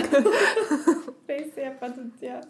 [1.29, 2.25] Res je pa tudi.
[2.25, 2.41] Ja.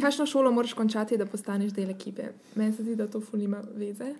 [0.00, 2.32] Kakšno šolo moraš končati, da postaneš del ekipe?
[2.54, 4.14] Meni se zdi, da to fulima veze.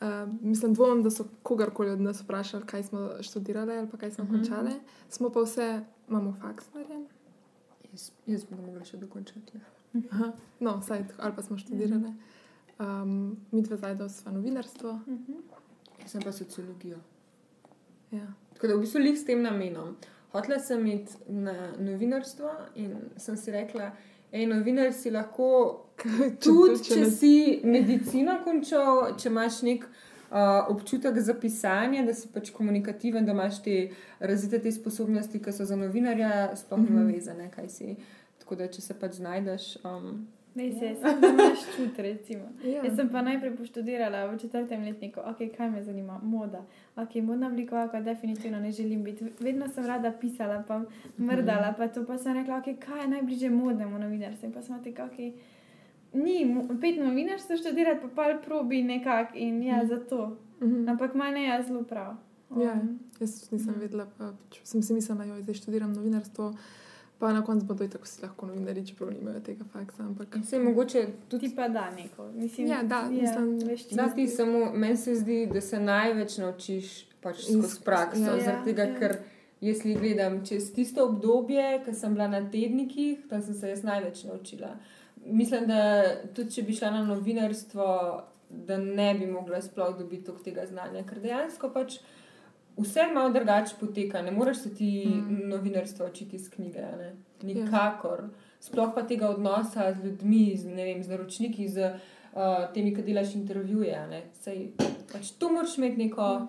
[0.00, 0.06] Uh,
[0.40, 4.30] mislim, dvomim, da so kogarkoli od nas vprašali, kaj smo študirali ali kaj smo uh
[4.30, 4.38] mhm.
[4.38, 4.48] -huh.
[4.48, 4.80] končali.
[5.08, 7.06] Smo pa vse, imamo faks, narejen.
[7.92, 9.60] Jaz, jaz bi lahko še dokončati.
[10.10, 12.14] Aha, no, saj, ali pa smo študirali.
[12.78, 14.90] Um, mi dve zdaj smo novinarstvo.
[14.90, 15.32] Uh mhm.
[15.32, 15.42] -huh.
[16.00, 16.98] Jaz sem pa sociologijo.
[18.10, 18.26] Ja.
[18.54, 19.96] Tako da v bistvu lih s tem namenom.
[20.32, 23.92] Hotela sem iti na novinarstvo in sem si rekla,
[24.32, 25.87] Ej, novinar si lahko
[26.44, 27.32] tudi, če, če si
[27.64, 33.62] medicino končal, če imaš nek uh, občutek za pisanje, da si pač komunikativen, da imaš
[33.64, 33.76] te
[34.20, 37.12] razvite te sposobnosti, ki so za novinarja, sploh nima mhm.
[37.14, 37.94] veze, kaj si.
[38.38, 39.76] Tako da, če se pač znajdeš.
[39.84, 40.26] Um,
[40.58, 42.44] Ne, se, sem pa imaš čut, recimo.
[42.64, 42.82] Ja.
[42.84, 46.64] Jaz sem pa najprej poštudirala v četrtem letniku, ok, kaj me zanima, moda.
[46.96, 49.24] Ok, modna oblikovalka, definitivno ne želim biti.
[49.40, 50.80] Vedno sem rada pisala, pa
[51.18, 54.50] mrdala, pa to pa sem rekla, ok, kaj je najbližje modnemu novinarstvu.
[54.52, 55.18] Pa sem rekla, ok,
[56.12, 59.88] ni, pet novinarstv študirati, pa pol probi nekak in ja, mm.
[59.88, 60.36] zato.
[60.60, 60.90] Mm -hmm.
[60.90, 62.16] Ampak manj je zelo prav.
[62.50, 62.62] Um.
[62.62, 62.80] Ja,
[63.20, 63.80] jaz nisem mm.
[63.80, 64.32] vedela, pa
[64.62, 66.54] sem si mislila, da zdaj študiram novinarstvo.
[67.18, 70.02] Pa na koncu bodo tako si lahko novinari, čeprav nimajo tega faksa.
[70.02, 70.36] Ampak...
[70.44, 71.48] Se je mogoče tudi.
[71.48, 72.32] Ti pa da neko.
[72.32, 76.38] Mislim, ja, da, ja, mislim, veš, da ti samo, meni se zdi, da se največ
[76.38, 78.22] naučiš pač skozi prakso.
[78.22, 78.98] Ja, zaradi tega, ja.
[78.98, 79.16] ker
[79.60, 83.82] jaz li gledam čez tisto obdobje, ko sem bila na tednikih, tam sem se jaz
[83.82, 84.76] največ naučila.
[85.28, 86.02] Mislim, da
[86.34, 87.86] tudi če bi šla na novinarstvo,
[88.50, 91.98] da ne bi mogla sploh dobiti tega znanja, ker dejansko pač
[92.78, 95.48] vse malo drugače poteka, ne moreš se ti mm.
[95.48, 97.16] novinarstvo učiti iz knjige, ne?
[97.42, 98.22] nikakor.
[98.22, 98.28] Ja.
[98.60, 103.34] Sploh pa tega odnosa z ljudmi, z, vem, z naročniki, z uh, temi, ki delaš
[103.38, 104.22] intervjuje.
[104.42, 104.70] Sej,
[105.12, 106.46] pač tu moraš imeti neko, ja.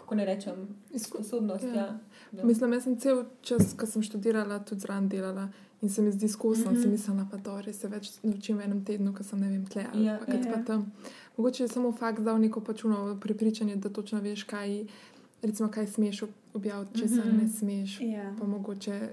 [0.00, 1.64] kako ne rečem, sposobnost.
[1.64, 1.86] Ja.
[2.32, 2.44] Ja.
[2.44, 5.48] Mislim, jaz sem cel čas, ko sem študirala, tudi zraven delala.
[5.82, 6.82] In se mi zdi skozi, mm -hmm.
[6.82, 10.04] sem mislila, da se več naučim v enem tednu, ko sem ne vem, tle ali
[10.04, 10.92] ja, pa, ja, pa tam.
[11.36, 14.86] Mogoče je samo fakt dal neko pačuno prepričanje, da točno veš, kaj,
[15.42, 16.22] recimo, kaj smeš
[16.54, 17.42] objaviti, če se mm -hmm.
[17.42, 17.98] ne smeš.
[17.98, 18.12] Yeah.
[18.12, 18.34] Ja.
[18.38, 19.12] Pa mogoče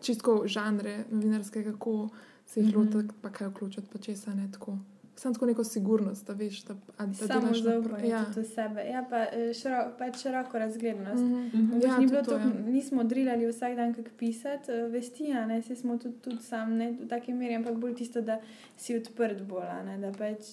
[0.00, 2.08] čisto žanre novinarske, kako
[2.46, 2.94] se jih mm -hmm.
[2.94, 4.78] lotiti, pa kaj vključiti, pa če se ne tako.
[5.18, 7.96] Sam tako neko sigurnost, da veš, da, da delaš dobro.
[8.06, 8.80] Ja, to sebe.
[8.80, 11.22] Ja, pa eh, široko, pač široko razglednost.
[11.22, 11.84] Mm -hmm.
[11.84, 12.52] ja, ni to, to, ja.
[12.66, 16.92] Nismo drilali vsak dan, kako pisati, eh, vesti, ne, se smo tudi, tudi sam, ne
[16.92, 18.40] v taki meri, ampak bolj tisto, da
[18.76, 20.44] si odprt bolj, ne, da pač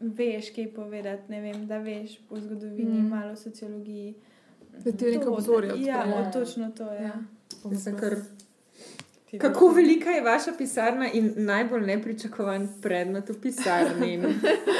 [0.00, 3.08] veš, kaj povedati, ne vem, da veš po zgodovini, mm.
[3.08, 4.14] malo sociologiji.
[4.84, 5.74] Da ti je nekaj obzorja.
[5.74, 7.02] Ja, ja, točno to je.
[7.02, 7.12] Ja.
[7.64, 8.43] Ja.
[9.38, 14.22] Kako velika je vaša pisarna in najbolj nepričakovan predmet v pisarni?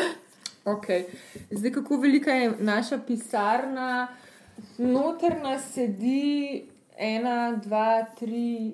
[0.74, 1.02] okay.
[1.50, 4.08] Zdaj, kako velika je naša pisarna?
[4.78, 6.64] Noter nas sedi
[6.98, 8.72] ena, dva, tri,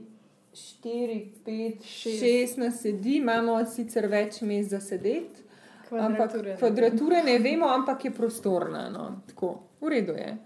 [0.52, 2.22] 4, 5, Šest.
[2.22, 5.46] 6 nas sedi, imamo sicer več mest za sedeti.
[5.90, 6.56] Ampak Kvadrature.
[6.58, 8.88] kvadrature ne vemo, ampak je prostorna.
[8.90, 9.22] No.
[9.26, 10.36] Tako, v redu je.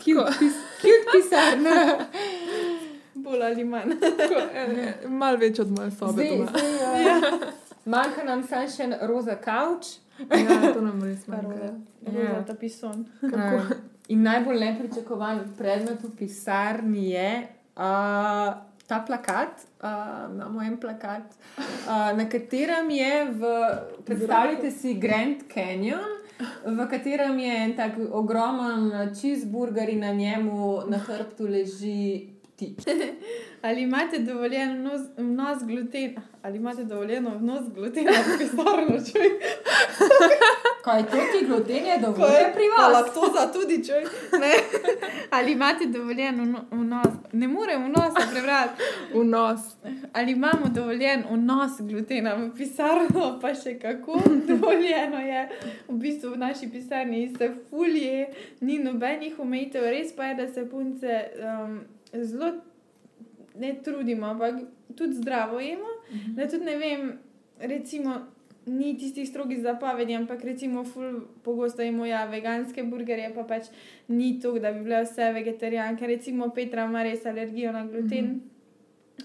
[0.00, 1.76] Cute pis- pisarna.
[3.24, 3.92] Bolj ali manj.
[4.54, 6.50] eh, Mal več od moje sobe Zdaj, doma.
[6.50, 7.16] zdaj, ja.
[7.84, 9.94] Manjka nam samo še en roza kavč.
[10.20, 11.70] Ja, to nam res manjka.
[12.04, 12.42] Roza, Ja.
[12.44, 13.06] ta pison.
[13.22, 13.70] Um,
[14.08, 17.30] in najbolj nepričakovan predmet v pisarni je
[17.76, 18.50] uh,
[18.86, 19.64] ta plakat.
[19.80, 19.88] Uh,
[20.28, 23.52] imamo en plakat, uh, na katerem je, v,
[24.04, 26.16] predstavljajte si Grand Canyon,
[26.66, 32.28] v katerem je en tak ogromen cheeseburger in na njemu na hrbtu leži
[32.60, 32.84] ptič.
[33.62, 36.22] Ali imate dovoljen vnos, vnos glutena?
[36.42, 38.96] Ali imate dovoljeno vnos glutena v pisarno?
[39.02, 39.28] čuj?
[40.84, 42.92] Kaj to ti gluten je Ko dovolj je pri Pa vas?
[42.94, 44.02] laktoza tudi, čuj.
[44.40, 44.52] Ne.
[45.36, 47.06] Ali imate dovoljen vno- vnos?
[47.32, 48.82] Ne morem vnosa prebrati.
[49.14, 49.60] Vnos.
[50.12, 55.48] Ali imamo dovoljen vnos glutena v pisarno, pa še kako dovoljeno je.
[55.88, 58.26] V bistvu v naši pisarni se fulje,
[58.60, 61.80] ni nobenih omejitev, res pa je, da se punce um,
[62.12, 62.52] zelo
[63.54, 64.54] ne trudimo, ampak
[64.96, 65.88] tudi zdravo jemo.
[66.34, 67.18] Da tudi ne vem,
[67.58, 68.20] recimo.
[68.66, 73.70] Ni tistih strogih zapovedi, ampak recimo, ful, pogosto jemo ja, veganske burgerje, pa pač
[74.08, 76.06] ni to, da bi bile vse vegetarijanke.
[76.06, 78.24] Recimo Petra ima res alergijo na gluten.
[78.24, 78.40] Mm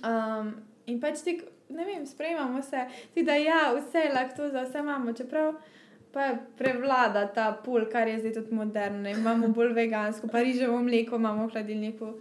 [0.02, 0.40] -hmm.
[0.42, 0.54] Um,
[0.86, 5.54] in pač ti, ne vem, sprejemamo vse, ti da ja, vse laktoza, vse imamo, čeprav
[6.16, 9.10] pa prevlada ta pol, kar je zdaj tudi moderno.
[9.10, 12.14] Imamo bolj vegansko, pa riževo mleko imamo v hladilniku.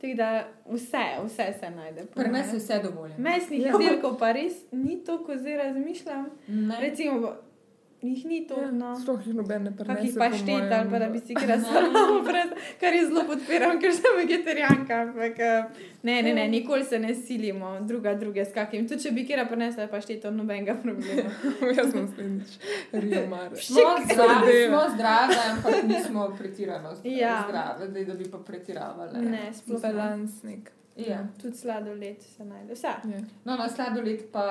[0.00, 0.28] Tako da
[0.66, 2.04] vse, vse se najde.
[2.06, 3.20] Pri nas je vse dovoljeno.
[3.20, 3.72] Mesnih Ja.
[3.72, 6.30] izdelkov pa res ni to, ko zdaj razmišljam.
[6.48, 6.76] Ne.
[6.80, 7.32] Recimo,
[8.02, 8.56] jih ni to.
[8.60, 8.94] Ja, no.
[9.00, 10.14] Sploh jih noben ne prenese.
[10.14, 10.72] Po paštet mojem.
[10.72, 15.00] ali pa da bi si kar samo brez, kar jaz zelo podpiram, ker sem vegetarijanka.
[15.02, 15.64] Ampak eh,
[16.02, 18.88] ne, ne, ne, nikoli se ne silimo druga druge s kakim.
[18.88, 21.30] Tudi če bi kjer prenesla paštet, to nobenega problema.
[21.76, 22.58] Jaz sem slednjič
[22.92, 23.56] Rio Mare.
[23.56, 24.68] Smo Srdejo.
[24.68, 27.44] smo zdrave, ampak nismo pretirano zdrave, Ja.
[27.48, 29.26] zdrave da bi pa pretiravali.
[29.26, 29.92] Ne, sploh ne.
[29.92, 30.72] Balans nek.
[31.08, 31.26] Ja.
[31.42, 32.74] Tudi sladoled se najde.
[32.74, 32.86] Vse.
[32.86, 33.20] Ja.
[33.44, 34.42] No, na sladoled pa,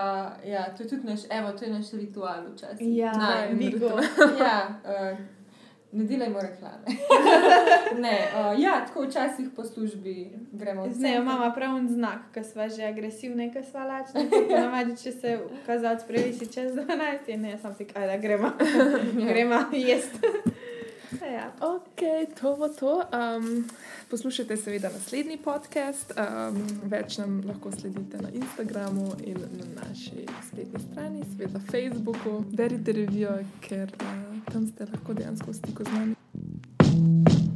[0.46, 2.98] ja, to je tudi naš, evo, to je naš ritual včasih.
[2.98, 3.12] Ja,
[3.52, 3.86] Vigo.
[4.40, 5.20] ja, uh,
[5.92, 6.86] ne delajmo reklame.
[8.04, 11.22] ne, uh, ja, tako včasih po službi gremo center.
[11.22, 14.30] imamo prav en znak, ko smo že agresivni, ko smo lačni.
[14.30, 18.52] Ponavadi, če se kazalec previsi čez 12, je ne, sam ti kaj, da gremo.
[19.30, 20.28] gremo jesti.
[21.30, 21.52] Ja.
[21.62, 22.02] Ok,
[22.42, 23.04] to bo to.
[23.14, 23.70] Um,
[24.10, 26.14] poslušajte seveda naslednji podcast.
[26.18, 32.44] Um, več nam lahko sledite na Instagramu in na naši spletni strani, seveda Facebooku.
[32.52, 37.49] Berite revijo, ker uh, tam ste lahko dejansko v stiku z nami.